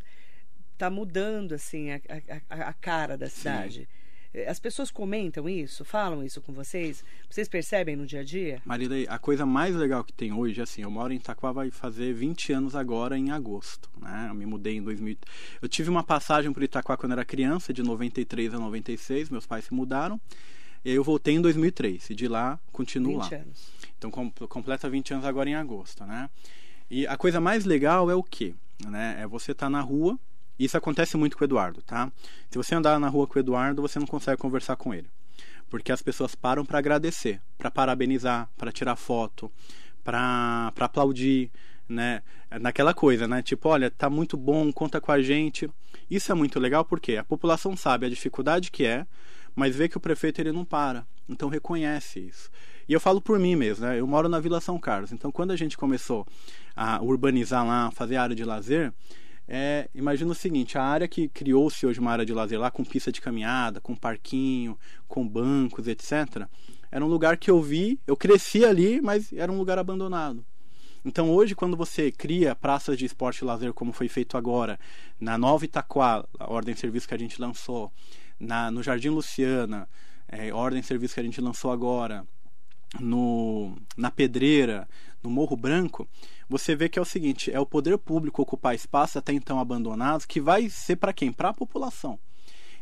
[0.78, 2.00] está mudando assim a,
[2.50, 3.82] a, a, cara da cidade.
[3.82, 3.88] Sim.
[4.34, 7.04] Eh, as pessoas comentam isso, falam isso com vocês?
[7.30, 8.62] Vocês percebem no dia a dia?
[8.64, 12.14] Marilei, a coisa mais legal que tem hoje, assim, eu moro em Itaquá, vai fazer
[12.14, 14.28] 20 anos agora em agosto, né?
[14.30, 15.18] Eu me mudei em 2000.
[15.62, 19.66] Eu tive uma passagem por Itaquá quando era criança, de 93 a 96, meus pais
[19.66, 20.22] se mudaram.
[20.86, 23.38] E eu voltei em 2003 e de lá continuo 20 lá.
[23.40, 23.72] Anos.
[23.98, 26.30] Então com, completa 20 anos agora em agosto, né?
[26.90, 28.54] E a coisa mais legal é o quê?
[28.86, 29.18] Né?
[29.20, 30.18] É você estar tá na rua
[30.60, 32.12] isso acontece muito com o Eduardo, tá?
[32.50, 35.10] Se você andar na rua com o Eduardo, você não consegue conversar com ele.
[35.70, 39.52] Porque as pessoas param para agradecer, para parabenizar, para tirar foto,
[40.04, 41.52] para aplaudir,
[41.88, 42.22] né?
[42.62, 43.42] Naquela coisa, né?
[43.42, 45.70] Tipo, olha, tá muito bom, conta com a gente.
[46.10, 49.06] Isso é muito legal porque a população sabe a dificuldade que é,
[49.56, 51.06] mas vê que o prefeito ele não para.
[51.28, 52.50] Então reconhece isso.
[52.88, 54.00] E eu falo por mim mesmo, né?
[54.00, 55.12] Eu moro na Vila São Carlos.
[55.12, 56.26] Então quando a gente começou
[56.76, 58.94] a urbanizar lá, fazer área de lazer,
[59.48, 62.84] é, imagina o seguinte, a área que criou-se hoje uma área de lazer lá com
[62.84, 66.48] pista de caminhada, com parquinho, com bancos, etc.
[66.92, 70.46] Era um lugar que eu vi, eu cresci ali, mas era um lugar abandonado.
[71.06, 74.78] Então hoje, quando você cria praças de esporte e lazer, como foi feito agora,
[75.18, 77.92] na Nova Itaquá, a ordem de serviço que a gente lançou,
[78.38, 79.88] na, no Jardim Luciana,
[80.28, 82.28] é, ordem de serviço que a gente lançou agora,
[83.00, 84.88] no, na Pedreira,
[85.28, 86.08] no Morro Branco,
[86.48, 90.26] você vê que é o seguinte: é o poder público ocupar espaços até então abandonados,
[90.26, 91.32] que vai ser para quem?
[91.32, 92.18] Para a população.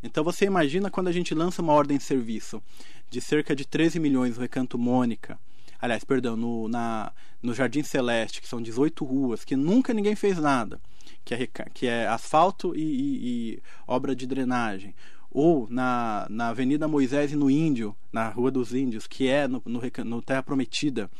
[0.04, 2.62] Então você imagina quando a gente lança uma ordem de serviço
[3.10, 5.40] de cerca de 13 milhões no Recanto Mônica,
[5.82, 10.38] aliás, perdão, no, na, no Jardim Celeste, que são 18 ruas, que nunca ninguém fez
[10.38, 10.80] nada,
[11.24, 14.94] que é, que é asfalto e, e, e obra de drenagem
[15.32, 19.62] ou na, na Avenida Moisés e no Índio, na Rua dos Índios, que é no,
[19.66, 21.12] no, no Terra Prometida,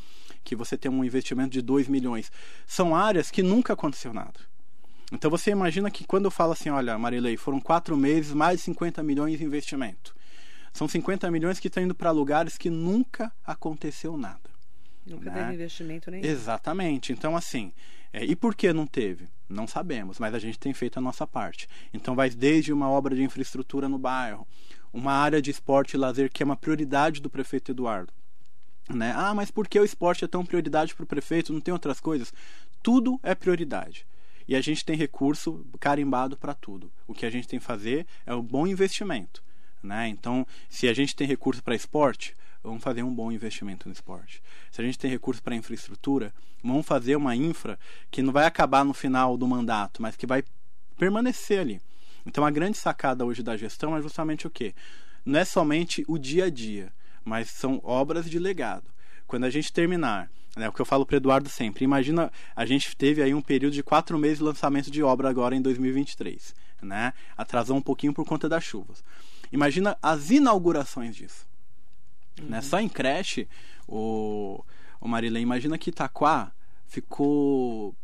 [0.46, 2.32] que você tem um investimento de 2 milhões.
[2.66, 4.40] São áreas que nunca aconteceu nada.
[5.12, 8.66] Então você imagina que quando eu falo assim, olha, Marilei, foram quatro meses, mais de
[8.66, 10.16] 50 milhões de investimento.
[10.72, 14.50] São 50 milhões que estão indo para lugares que nunca aconteceu nada.
[15.06, 15.42] Nunca né?
[15.42, 16.26] teve investimento nenhum.
[16.26, 17.14] Exatamente.
[17.14, 17.72] Então, assim,
[18.12, 19.28] é, e por que não teve?
[19.48, 21.68] Não sabemos, mas a gente tem feito a nossa parte.
[21.94, 24.48] Então vai desde uma obra de infraestrutura no bairro,
[24.92, 28.14] uma área de esporte e lazer que é uma prioridade do prefeito Eduardo.
[28.90, 29.14] Né?
[29.16, 31.52] Ah, mas por que o esporte é tão prioridade para o prefeito?
[31.52, 32.34] Não tem outras coisas?
[32.84, 34.06] Tudo é prioridade.
[34.48, 36.92] E a gente tem recurso carimbado para tudo.
[37.08, 39.44] O que a gente tem que fazer é um bom investimento.
[39.82, 40.08] Né?
[40.08, 44.42] Então, se a gente tem recurso para esporte, vamos fazer um bom investimento no esporte.
[44.72, 47.80] Se a gente tem recurso para infraestrutura, vamos fazer uma infra
[48.12, 50.44] que não vai acabar no final do mandato, mas que vai
[50.98, 51.82] permanecer ali.
[52.26, 54.74] Então a grande sacada hoje da gestão é justamente o quê?
[55.24, 56.92] Não é somente o dia a dia,
[57.26, 58.86] mas são obras de legado.
[59.28, 62.96] Quando a gente terminar, né, o que eu falo para Eduardo sempre, imagina, a gente
[62.96, 67.12] teve aí um período de quatro meses de lançamento de obra agora em 2023, né?
[67.36, 69.04] Atrasou um pouquinho por conta das chuvas.
[69.52, 71.48] Imagina as inaugurações disso.
[72.40, 72.50] Uhum.
[72.50, 72.62] Né?
[72.62, 73.48] Só em creche,
[73.88, 74.64] o,
[75.02, 76.52] o Marilene, imagina que Itaquá
[76.86, 77.96] ficou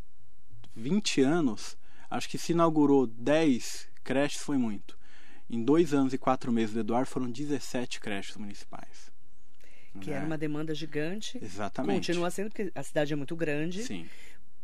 [0.76, 1.78] 20 anos,
[2.10, 4.98] acho que se inaugurou 10 creches foi muito.
[5.50, 9.11] Em dois anos e quatro meses do Eduardo foram 17 creches municipais.
[10.00, 10.18] Que né?
[10.18, 11.40] era uma demanda gigante.
[11.42, 12.08] Exatamente.
[12.08, 13.84] Continua sendo, porque a cidade é muito grande.
[13.84, 14.08] Sim.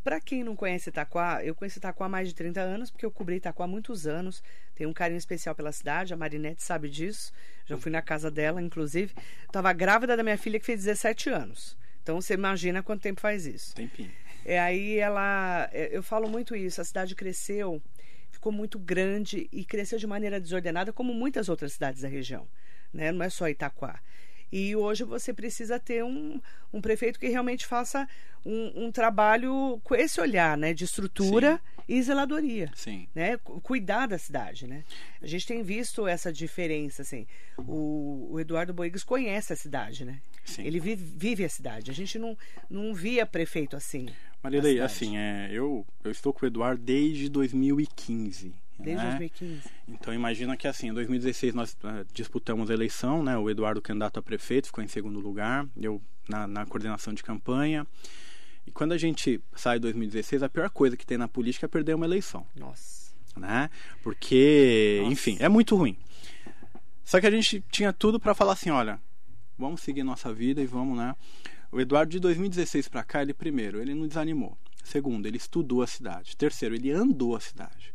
[0.04, 3.12] Para quem não conhece Itaquá, eu conheço Itaquá há mais de 30 anos, porque eu
[3.12, 4.42] cobri Itaquá há muitos anos.
[4.74, 7.34] Tenho um carinho especial pela cidade, a Marinette sabe disso.
[7.66, 9.14] Já fui na casa dela, inclusive.
[9.46, 11.78] Estava grávida da minha filha, que fez 17 anos.
[12.02, 13.76] Então você imagina quanto tempo faz isso.
[13.76, 14.10] Tempinho.
[14.46, 15.70] É, aí ela.
[15.74, 17.82] É, eu falo muito isso, a cidade cresceu,
[18.32, 22.48] ficou muito grande e cresceu de maneira desordenada, como muitas outras cidades da região.
[22.94, 23.12] Né?
[23.12, 24.00] Não é só Itaquá.
[24.52, 26.40] E hoje você precisa ter um,
[26.74, 28.08] um prefeito que realmente faça
[28.46, 31.84] um, um trabalho com esse olhar, né, de estrutura Sim.
[31.88, 33.08] e zeladoria, Sim.
[33.14, 34.84] né, cuidar da cidade, né.
[35.22, 37.28] A gente tem visto essa diferença, assim.
[37.58, 40.22] O, o Eduardo Boigues conhece a cidade, né.
[40.46, 40.64] Sim.
[40.64, 41.92] Ele vive, vive, a cidade.
[41.92, 42.38] A gente não,
[42.70, 44.08] não via prefeito assim.
[44.42, 48.54] Marilei, assim, é, eu, eu estou com o Eduardo desde 2015.
[48.80, 49.10] Desde né?
[49.10, 49.62] 2015.
[49.88, 53.38] Então imagina que assim, em 2016 nós uh, disputamos a eleição, né?
[53.38, 57.88] O Eduardo candidato a prefeito ficou em segundo lugar, eu na, na coordenação de campanha.
[58.66, 61.70] E quando a gente sai em 2016, a pior coisa que tem na política é
[61.70, 62.46] perder uma eleição.
[62.56, 63.16] Nossa.
[63.36, 63.70] Né?
[64.04, 65.14] Porque, Nossa.
[65.14, 65.98] enfim, é muito ruim.
[67.06, 69.00] Só que a gente tinha tudo para falar assim, olha,
[69.58, 71.16] vamos seguir nossa vida e vamos, né?
[71.72, 74.58] O Eduardo de 2016 para cá, ele primeiro, ele não desanimou.
[74.84, 76.36] Segundo, ele estudou a cidade.
[76.36, 77.94] Terceiro, ele andou a cidade.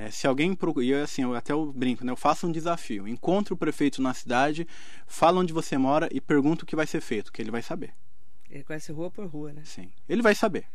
[0.00, 2.12] É, se alguém procura, e assim, eu até eu brinco, né?
[2.12, 3.08] Eu faço um desafio.
[3.08, 4.64] Encontre o prefeito na cidade,
[5.08, 7.92] fala onde você mora e pergunta o que vai ser feito, que ele vai saber.
[8.48, 9.62] Ele conhece rua por rua, né?
[9.64, 9.90] Sim.
[10.08, 10.66] Ele vai saber.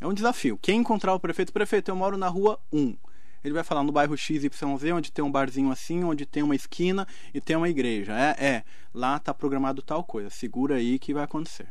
[0.00, 0.56] É um desafio.
[0.56, 2.96] Quem encontrar o prefeito, prefeito, eu moro na rua 1.
[3.44, 4.62] Ele vai falar no bairro XYZ,
[4.94, 8.18] onde tem um barzinho assim, onde tem uma esquina e tem uma igreja.
[8.18, 8.64] É, é.
[8.94, 10.30] Lá tá programado tal coisa.
[10.30, 11.68] Segura aí que vai acontecer.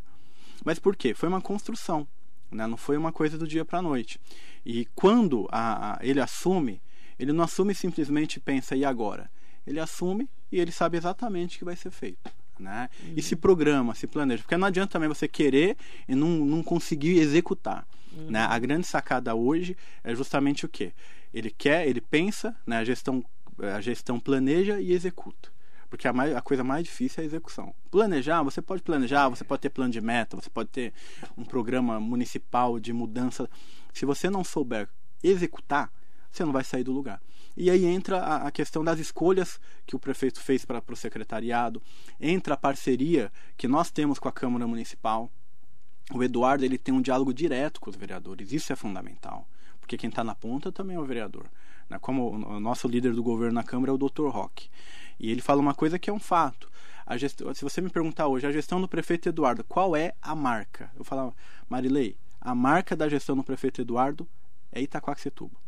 [0.63, 1.15] Mas por quê?
[1.15, 2.07] Foi uma construção.
[2.51, 2.67] Né?
[2.67, 4.19] Não foi uma coisa do dia para a noite.
[4.63, 6.79] E quando a, a, ele assume,
[7.21, 9.29] ele não assume simplesmente pensa, e agora?
[9.65, 12.31] Ele assume e ele sabe exatamente o que vai ser feito.
[12.59, 12.89] Né?
[13.03, 13.13] Uhum.
[13.15, 14.41] E se programa, se planeja.
[14.41, 17.87] Porque não adianta também você querer e não, não conseguir executar.
[18.11, 18.31] Uhum.
[18.31, 18.39] Né?
[18.39, 20.93] A grande sacada hoje é justamente o que?
[21.31, 22.77] Ele quer, ele pensa, né?
[22.77, 23.23] a, gestão,
[23.59, 25.51] a gestão planeja e executa.
[25.91, 27.71] Porque a, mais, a coisa mais difícil é a execução.
[27.91, 30.91] Planejar, você pode planejar, você pode ter plano de meta, você pode ter
[31.37, 33.47] um programa municipal de mudança.
[33.93, 34.89] Se você não souber
[35.23, 35.91] executar,
[36.31, 37.21] você não vai sair do lugar.
[37.55, 41.81] E aí entra a, a questão das escolhas que o prefeito fez para o secretariado,
[42.19, 45.29] entra a parceria que nós temos com a Câmara Municipal.
[46.13, 49.47] O Eduardo ele tem um diálogo direto com os vereadores, isso é fundamental,
[49.79, 51.45] porque quem está na ponta também é o vereador.
[51.89, 51.99] Né?
[51.99, 54.27] Como o nosso líder do governo na Câmara é o Dr.
[54.29, 54.69] Roque.
[55.19, 56.71] E ele fala uma coisa que é um fato.
[57.53, 60.89] Se você me perguntar hoje, a gestão do prefeito Eduardo, qual é a marca?
[60.97, 61.35] Eu falo,
[61.69, 64.27] Marilei, a marca da gestão do prefeito Eduardo
[64.71, 65.59] é Itaquaquecetuba.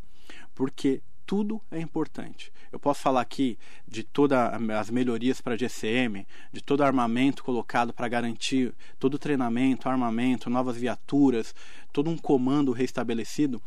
[0.54, 2.52] Porque tudo é importante.
[2.70, 4.38] Eu posso falar aqui de todas
[4.70, 9.88] as melhorias para a GCM, de todo o armamento colocado para garantir todo o treinamento,
[9.88, 11.54] armamento, novas viaturas,
[11.92, 13.62] todo um comando restabelecido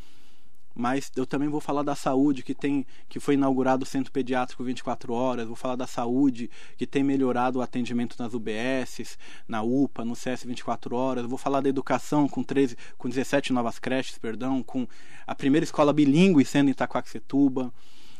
[0.77, 4.63] mas eu também vou falar da saúde que tem que foi inaugurado o centro pediátrico
[4.63, 10.05] 24 horas, vou falar da saúde que tem melhorado o atendimento nas UBSs, na UPA,
[10.05, 14.61] no CS 24 horas, vou falar da educação com 13, com 17 novas creches, perdão,
[14.61, 14.87] com
[15.25, 17.73] a primeira escola bilíngue sendo em Itacoaxetuba.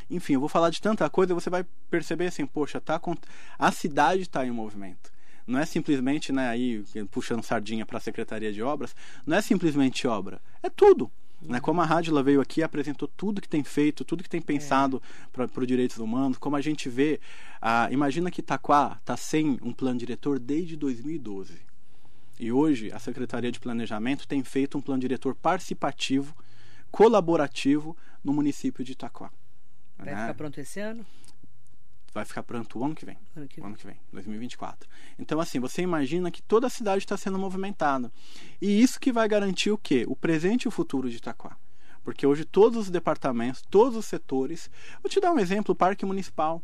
[0.09, 2.99] Enfim, eu vou falar de tanta coisa, você vai perceber assim, poxa, tá
[3.59, 5.11] a cidade está em movimento
[5.45, 8.93] não é simplesmente, né, aí puxando sardinha para a Secretaria de Obras,
[9.25, 11.09] não é simplesmente obra, é tudo.
[11.47, 11.59] Né?
[11.59, 15.01] Como a Rádio veio aqui apresentou tudo que tem feito, tudo que tem pensado
[15.33, 15.47] é.
[15.47, 17.19] para os direitos humanos, como a gente vê,
[17.61, 21.61] ah, imagina que Itaquá está sem um plano diretor desde 2012.
[22.39, 26.35] E hoje a Secretaria de Planejamento tem feito um plano diretor participativo,
[26.91, 29.31] colaborativo no município de Itaquá.
[29.97, 30.21] Vai né?
[30.21, 31.05] ficar pronto esse ano?
[32.17, 33.17] Vai ficar pronto o ano que vem.
[33.35, 34.89] Ano que ano que vem, 2024.
[35.19, 38.11] Então, assim, você imagina que toda a cidade está sendo movimentada.
[38.61, 40.03] E isso que vai garantir o quê?
[40.07, 41.55] O presente e o futuro de Itaquá.
[42.03, 44.69] Porque hoje todos os departamentos, todos os setores.
[45.03, 46.63] Vou te dar um exemplo: o Parque Municipal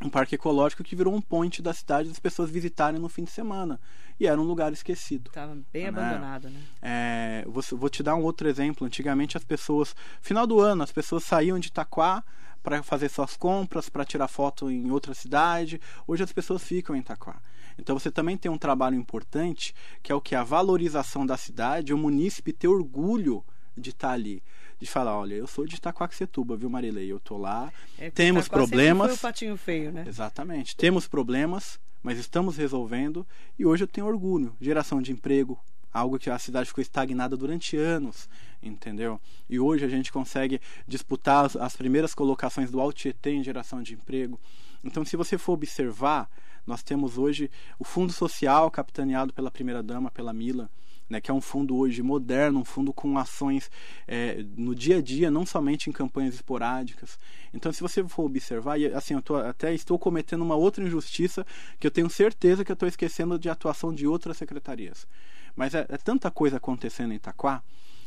[0.00, 3.30] um parque ecológico que virou um ponte da cidade das pessoas visitarem no fim de
[3.30, 3.78] semana.
[4.18, 5.28] E era um lugar esquecido.
[5.28, 5.88] Estava bem né?
[5.88, 6.60] abandonado, né?
[6.80, 8.86] É, vou, vou, te dar um outro exemplo.
[8.86, 12.24] Antigamente as pessoas, final do ano, as pessoas saíam de Itaquá
[12.62, 15.80] para fazer suas compras, para tirar foto em outra cidade.
[16.06, 17.40] Hoje as pessoas ficam em Itaquá.
[17.78, 20.34] Então você também tem um trabalho importante, que é o que?
[20.34, 23.44] A valorização da cidade, o munícipe ter orgulho
[23.76, 24.42] de estar tá ali.
[24.78, 27.10] De falar, olha, eu sou de Itaquaquecetuba, viu, Marilei?
[27.10, 29.06] Eu tô lá, é, temos Itaquá problemas.
[29.08, 30.04] Foi o patinho feio, né?
[30.06, 30.76] Exatamente.
[30.76, 33.26] Temos problemas, mas estamos resolvendo
[33.58, 34.56] e hoje eu tenho orgulho.
[34.60, 35.58] Geração de emprego,
[35.92, 38.28] algo que a cidade ficou estagnada durante anos,
[38.62, 39.20] entendeu?
[39.48, 43.82] E hoje a gente consegue disputar as, as primeiras colocações do Alto Tietê em geração
[43.82, 44.40] de emprego.
[44.82, 46.28] Então, se você for observar,
[46.66, 50.70] nós temos hoje o Fundo Social capitaneado pela primeira dama, pela Mila,
[51.08, 53.70] né, que é um fundo hoje moderno, um fundo com ações
[54.08, 57.18] é, no dia a dia, não somente em campanhas esporádicas.
[57.52, 61.46] Então, se você for observar, e assim, eu tô, até estou cometendo uma outra injustiça
[61.78, 65.06] que eu tenho certeza que eu estou esquecendo de atuação de outras secretarias.
[65.54, 67.62] Mas é, é tanta coisa acontecendo em Itaquá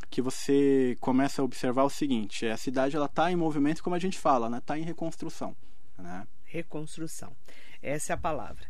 [0.10, 3.96] que você começa a observar o seguinte: é, a cidade ela está em movimento, como
[3.96, 4.58] a gente fala, né?
[4.58, 5.56] Está em reconstrução.
[5.98, 6.28] Né?
[6.46, 7.36] Reconstrução.
[7.82, 8.66] Essa é a palavra.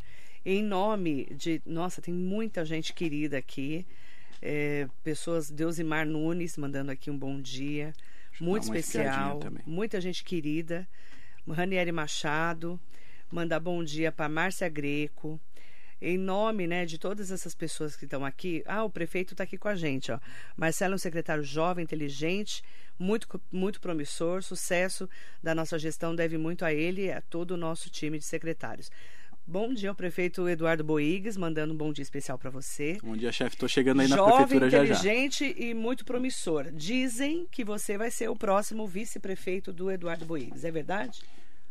[0.45, 1.61] Em nome de.
[1.65, 3.85] Nossa, tem muita gente querida aqui.
[4.41, 7.93] É, pessoas, Deusimar Nunes mandando aqui um bom dia.
[8.39, 9.39] Muito especial.
[9.65, 10.88] Muita gente querida.
[11.47, 12.79] Ranieri Machado.
[13.31, 15.39] Mandar bom dia para Márcia Greco
[16.05, 18.63] em nome né, de todas essas pessoas que estão aqui.
[18.67, 20.11] Ah, o prefeito está aqui com a gente.
[20.11, 20.19] Ó.
[20.55, 22.63] Marcelo é um secretário jovem, inteligente,
[22.97, 24.43] muito, muito promissor.
[24.43, 25.09] Sucesso
[25.41, 28.91] da nossa gestão deve muito a ele e a todo o nosso time de secretários.
[29.47, 32.97] Bom dia ao prefeito Eduardo Boigues, mandando um bom dia especial para você.
[33.03, 33.55] Bom dia, chefe.
[33.55, 34.93] Estou chegando aí na Jovem, prefeitura já já.
[34.93, 36.71] inteligente e muito promissor.
[36.71, 40.63] Dizem que você vai ser o próximo vice-prefeito do Eduardo Boigues.
[40.63, 41.21] É verdade?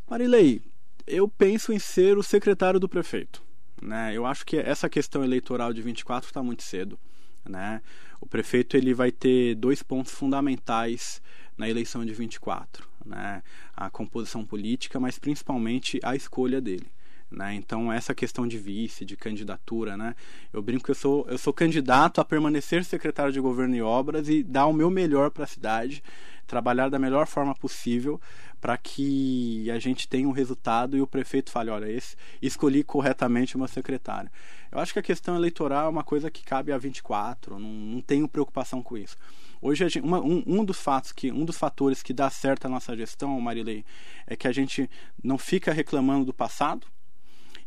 [0.08, 0.60] Marilei,
[1.06, 3.42] eu penso em ser o secretário do prefeito.
[3.84, 4.14] Né?
[4.14, 6.98] Eu acho que essa questão eleitoral de 24 está muito cedo.
[7.46, 7.82] Né?
[8.18, 11.20] O prefeito ele vai ter dois pontos fundamentais
[11.56, 13.40] na eleição de 24, né?
[13.76, 16.86] A composição política, mas principalmente a escolha dele.
[17.30, 17.54] Né?
[17.54, 20.16] Então essa questão de vice, de candidatura, né?
[20.52, 24.28] Eu brinco que eu sou eu sou candidato a permanecer secretário de governo e obras
[24.28, 26.02] e dar o meu melhor para a cidade,
[26.46, 28.20] trabalhar da melhor forma possível
[28.64, 33.56] para que a gente tenha um resultado e o prefeito fale, olha, esse escolhi corretamente
[33.56, 34.30] o meu secretário.
[34.72, 38.00] Eu acho que a questão eleitoral é uma coisa que cabe a 24, não, não
[38.00, 39.18] tenho preocupação com isso.
[39.60, 42.70] Hoje gente, uma, um, um, dos fatos que um dos fatores que dá certo a
[42.70, 43.84] nossa gestão, Marilei,
[44.26, 44.88] é que a gente
[45.22, 46.86] não fica reclamando do passado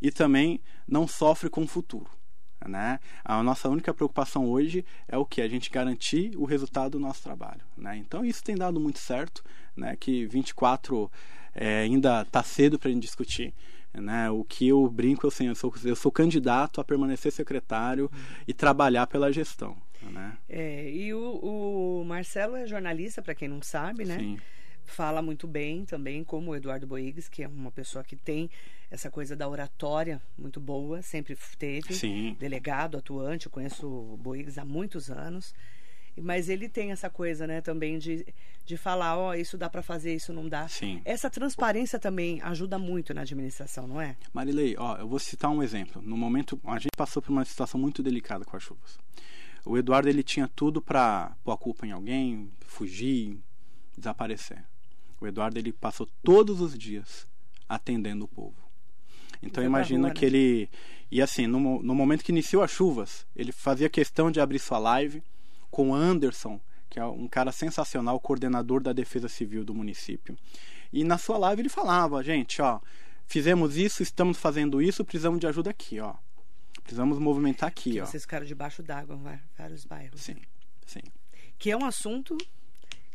[0.02, 2.10] e também não sofre com o futuro.
[2.68, 3.00] Né?
[3.24, 5.42] A nossa única preocupação hoje é o que?
[5.42, 7.62] A gente garantir o resultado do nosso trabalho.
[7.78, 7.98] Né?
[7.98, 9.44] Então isso tem dado muito certo,
[9.76, 9.96] né?
[9.96, 11.10] que 24
[11.56, 13.54] é, ainda está cedo para a gente discutir.
[13.94, 14.30] Né?
[14.30, 18.12] O que eu brinco assim, eu sou, eu sou candidato a permanecer secretário
[18.48, 19.78] e trabalhar pela gestão.
[20.02, 20.38] Né?
[20.50, 24.18] É, e o, o Marcelo é jornalista, para quem não sabe, né?
[24.20, 24.38] Sim
[24.88, 28.50] fala muito bem também, como o Eduardo Boigues, que é uma pessoa que tem
[28.90, 31.94] essa coisa da oratória muito boa, sempre teve.
[31.94, 32.36] Sim.
[32.40, 35.54] Delegado, atuante, eu conheço o Boigues há muitos anos.
[36.20, 38.26] Mas ele tem essa coisa, né, também de,
[38.66, 40.68] de falar, ó, oh, isso dá para fazer, isso não dá.
[40.68, 41.00] Sim.
[41.06, 44.16] Essa transparência também ajuda muito na administração, não é?
[44.34, 46.02] Marilei, ó, eu vou citar um exemplo.
[46.02, 48.98] No momento, a gente passou por uma situação muito delicada com as chuvas.
[49.64, 53.38] o Eduardo ele tinha tudo para pôr a culpa em alguém, fugir,
[53.96, 54.64] desaparecer.
[55.20, 57.28] O Eduardo ele passou todos os dias
[57.68, 58.56] atendendo o povo.
[59.42, 60.28] Então imagina rua, que né?
[60.28, 60.70] ele
[61.12, 64.78] e assim no, no momento que iniciou as chuvas, ele fazia questão de abrir sua
[64.78, 65.24] live
[65.70, 66.60] com Anderson,
[66.90, 70.38] que é um cara sensacional, coordenador da Defesa Civil do município.
[70.92, 72.80] E na sua live ele falava, gente, ó,
[73.26, 76.16] fizemos isso, estamos fazendo isso, precisamos de ajuda aqui, ó.
[76.82, 78.06] Precisamos movimentar aqui, que ó.
[78.06, 80.22] Vocês ficaram debaixo d'água em vários bairros.
[80.22, 80.38] Sim,
[80.86, 81.02] sim.
[81.60, 82.38] Que é um assunto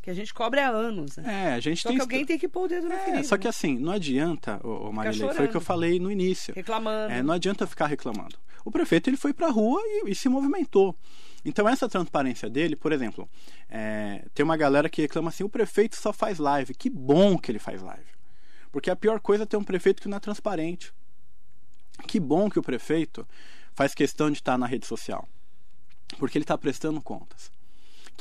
[0.03, 1.17] que a gente cobre há anos.
[1.17, 1.51] Né?
[1.51, 1.97] É, a gente só tem.
[1.97, 3.25] que alguém tem que pôr o dedo na é, ferida.
[3.25, 6.53] Só que assim, não adianta, ô, ô Marilei, foi o que eu falei no início.
[6.53, 7.13] Reclamando.
[7.13, 8.37] É, não adianta ficar reclamando.
[8.65, 10.97] O prefeito ele foi para a rua e, e, se movimentou.
[11.45, 13.29] Então essa transparência dele, por exemplo,
[13.71, 16.75] é, tem uma galera que reclama assim: o prefeito só faz live.
[16.75, 18.11] Que bom que ele faz live.
[18.73, 20.93] Porque a pior coisa é ter um prefeito que não é transparente.
[22.09, 23.27] Que bom que o prefeito
[23.73, 25.29] faz questão de estar na rede social.
[26.19, 27.52] Porque ele está prestando contas.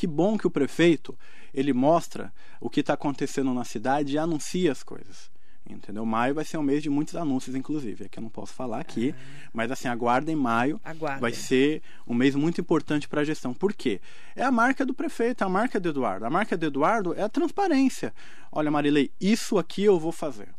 [0.02, 1.16] Que bom que o prefeito
[1.54, 5.30] ele mostra o que está acontecendo na cidade e anuncia as coisas.
[5.70, 6.04] Entendeu?
[6.04, 8.06] Maio vai ser um mês de muitos anúncios, inclusive.
[8.06, 9.14] É que eu não posso falar aqui.
[9.16, 9.50] Ah.
[9.54, 10.82] Mas assim, aguardem maio.
[10.84, 11.22] Aguardem.
[11.22, 13.54] Vai ser um mês muito importante para a gestão.
[13.54, 14.02] Por quê?
[14.36, 16.26] É a marca do prefeito, é a marca do Eduardo.
[16.26, 18.12] A marca do Eduardo é a transparência.
[18.52, 20.50] Olha, Marilei, isso aqui eu vou fazer.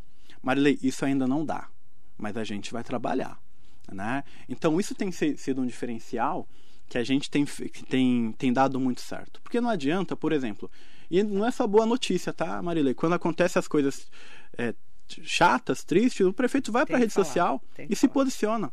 [0.41, 1.69] Marilei, isso ainda não dá.
[2.17, 3.41] Mas a gente vai trabalhar.
[3.93, 4.23] Né?
[4.49, 6.47] Então, isso tem sido um diferencial
[6.89, 7.45] que a gente tem,
[7.89, 9.41] tem, tem dado muito certo.
[9.43, 10.71] Porque não adianta, por exemplo,
[11.11, 12.95] e não é só boa notícia, tá, Marilei?
[12.95, 14.11] Quando acontecem as coisas
[14.57, 14.75] é,
[15.07, 17.97] chatas, tristes, o prefeito vai para a rede falar, social e falar.
[17.97, 18.73] se posiciona.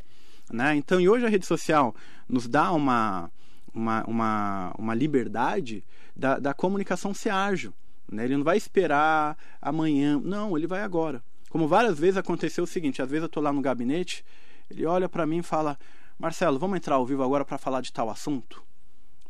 [0.51, 0.76] Né?
[0.76, 1.95] Então, e hoje a rede social
[2.28, 3.30] nos dá uma,
[3.74, 5.84] uma, uma, uma liberdade
[6.16, 7.74] da, da comunicação ser ágil.
[8.12, 8.26] Né?
[8.26, 11.24] Ele não vai esperar amanhã, não, ele vai agora.
[11.49, 14.24] Como várias vezes aconteceu o seguinte: às vezes eu estou lá no gabinete,
[14.70, 15.78] ele olha para mim e fala:
[16.20, 18.62] Marcelo, vamos entrar ao vivo agora para falar de tal assunto?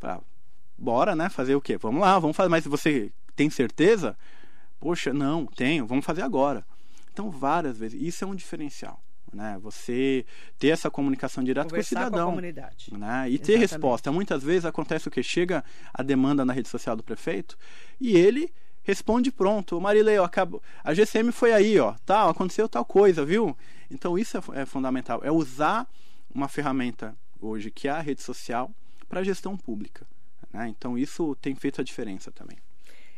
[0.00, 0.20] Pra,
[0.76, 1.28] bora, né?
[1.28, 1.78] Fazer o quê?
[1.78, 2.48] Vamos lá, vamos fazer.
[2.48, 4.18] Mas você tem certeza?
[4.80, 6.66] Poxa, não, tenho, vamos fazer agora.
[7.12, 9.00] Então, várias vezes, isso é um diferencial.
[9.32, 9.56] Né?
[9.62, 10.26] Você
[10.58, 12.26] ter essa comunicação direta Conversar com o cidadão.
[12.26, 12.92] Com a comunidade.
[12.92, 13.30] Né?
[13.30, 14.10] E ter resposta.
[14.10, 15.22] Muitas vezes acontece o que?
[15.22, 15.64] Chega
[15.94, 17.56] a demanda na rede social do prefeito
[18.00, 19.80] e ele responde pronto.
[19.80, 20.60] Marilei, acabo...
[20.82, 23.56] a GCM foi aí, ó, tal, aconteceu tal coisa, viu?
[23.88, 25.20] Então isso é, é fundamental.
[25.22, 25.86] É usar
[26.34, 28.70] uma ferramenta hoje que é a rede social
[29.08, 30.06] para a gestão pública.
[30.52, 30.68] Né?
[30.68, 32.58] Então isso tem feito a diferença também.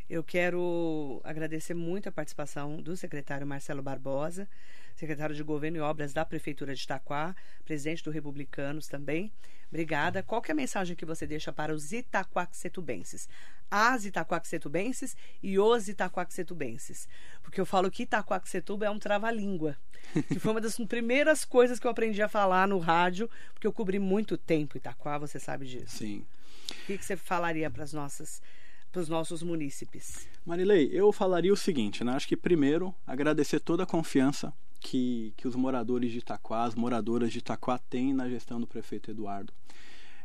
[0.09, 4.49] Eu quero agradecer muito a participação do secretário Marcelo Barbosa,
[4.95, 7.35] secretário de Governo e Obras da Prefeitura de Itaquá,
[7.65, 9.33] presidente do Republicanos também.
[9.73, 10.23] Obrigada.
[10.23, 13.27] Qual é a mensagem que você deixa para os itaquaquecetubenses?
[13.71, 17.09] As itaquaquecetubenses e os itaquaquecetubenses.
[17.43, 19.79] Porque eu falo que Itaquaquecetuba é um trava-língua.
[20.29, 23.73] Que foi uma das primeiras coisas que eu aprendi a falar no rádio, porque eu
[23.73, 25.97] cobri muito tempo Itaquá, você sabe disso.
[25.97, 26.27] Sim.
[26.71, 28.43] O que, que você falaria para as nossas
[28.93, 30.29] para os nossos munícipes?
[30.45, 32.13] Marilei, eu falaria o seguinte, né?
[32.13, 34.53] Acho que primeiro agradecer toda a confiança
[34.83, 39.11] que, que os moradores de Itaquá, as moradoras de Itaquá têm na gestão do prefeito
[39.11, 39.53] Eduardo.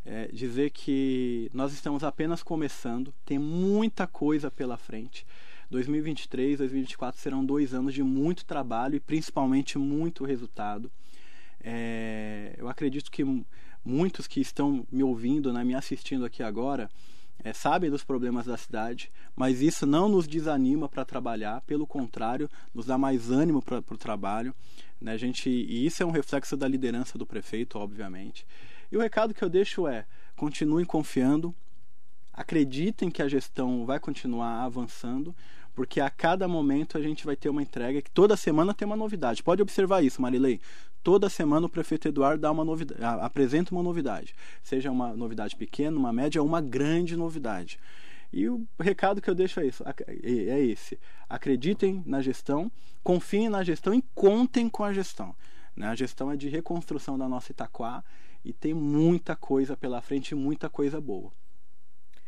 [0.04, 5.26] É, dizer que nós estamos apenas começando, tem muita coisa pela frente.
[5.70, 10.90] 2023, 2024 serão dois anos de muito trabalho e principalmente muito resultado.
[11.62, 13.24] É, eu acredito que
[13.84, 16.90] muitos que estão me ouvindo, né, me assistindo aqui agora,
[17.44, 22.50] é, sabem dos problemas da cidade, mas isso não nos desanima para trabalhar, pelo contrário,
[22.74, 24.54] nos dá mais ânimo para o trabalho.
[25.00, 25.12] Né?
[25.12, 28.46] A gente, e isso é um reflexo da liderança do prefeito, obviamente.
[28.92, 31.54] E o recado que eu deixo é: continuem confiando,
[32.34, 35.36] acreditem que a gestão vai continuar avançando,
[35.76, 38.96] porque a cada momento a gente vai ter uma entrega que toda semana tem uma
[38.96, 39.44] novidade.
[39.44, 40.60] Pode observar isso, Marilei.
[41.04, 45.98] Toda semana o prefeito Eduardo dá uma novidade, apresenta uma novidade, seja uma novidade pequena,
[45.98, 47.80] uma média ou uma grande novidade.
[48.32, 52.70] E o recado que eu deixo é isso, é esse: acreditem na gestão,
[53.04, 55.34] confiem na gestão e contem com a gestão.
[55.76, 55.88] Né?
[55.88, 58.04] A gestão é de reconstrução da nossa Itaquá
[58.44, 61.32] e tem muita coisa pela frente, muita coisa boa.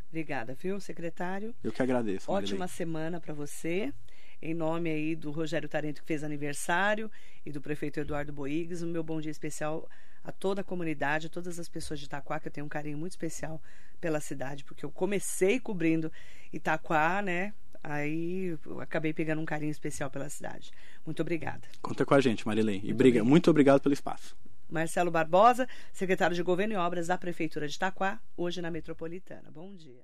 [0.08, 1.54] Obrigada, viu, secretário?
[1.64, 2.32] Eu que agradeço.
[2.32, 3.94] Ótima semana para você.
[4.42, 7.12] Em nome aí do Rogério Tarento, que fez aniversário,
[7.46, 9.90] e do prefeito Eduardo Boigues, o meu bom dia especial
[10.24, 12.98] a toda a comunidade, a todas as pessoas de Itaquá, que eu tenho um carinho
[12.98, 13.62] muito especial
[14.00, 16.12] pela cidade, porque eu comecei cobrindo
[16.54, 17.54] Itaquá, né?
[17.84, 20.72] Aí eu acabei pegando um carinho especial pela cidade.
[21.06, 21.68] Muito obrigada.
[21.82, 22.82] Conta com a gente, Marilene.
[22.84, 24.38] E briga, muito obrigado pelo espaço.
[24.70, 29.50] Marcelo Barbosa, secretário de Governo e Obras da Prefeitura de Itaquá, hoje na Metropolitana.
[29.50, 30.04] Bom dia.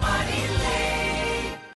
[0.00, 0.85] Marilene.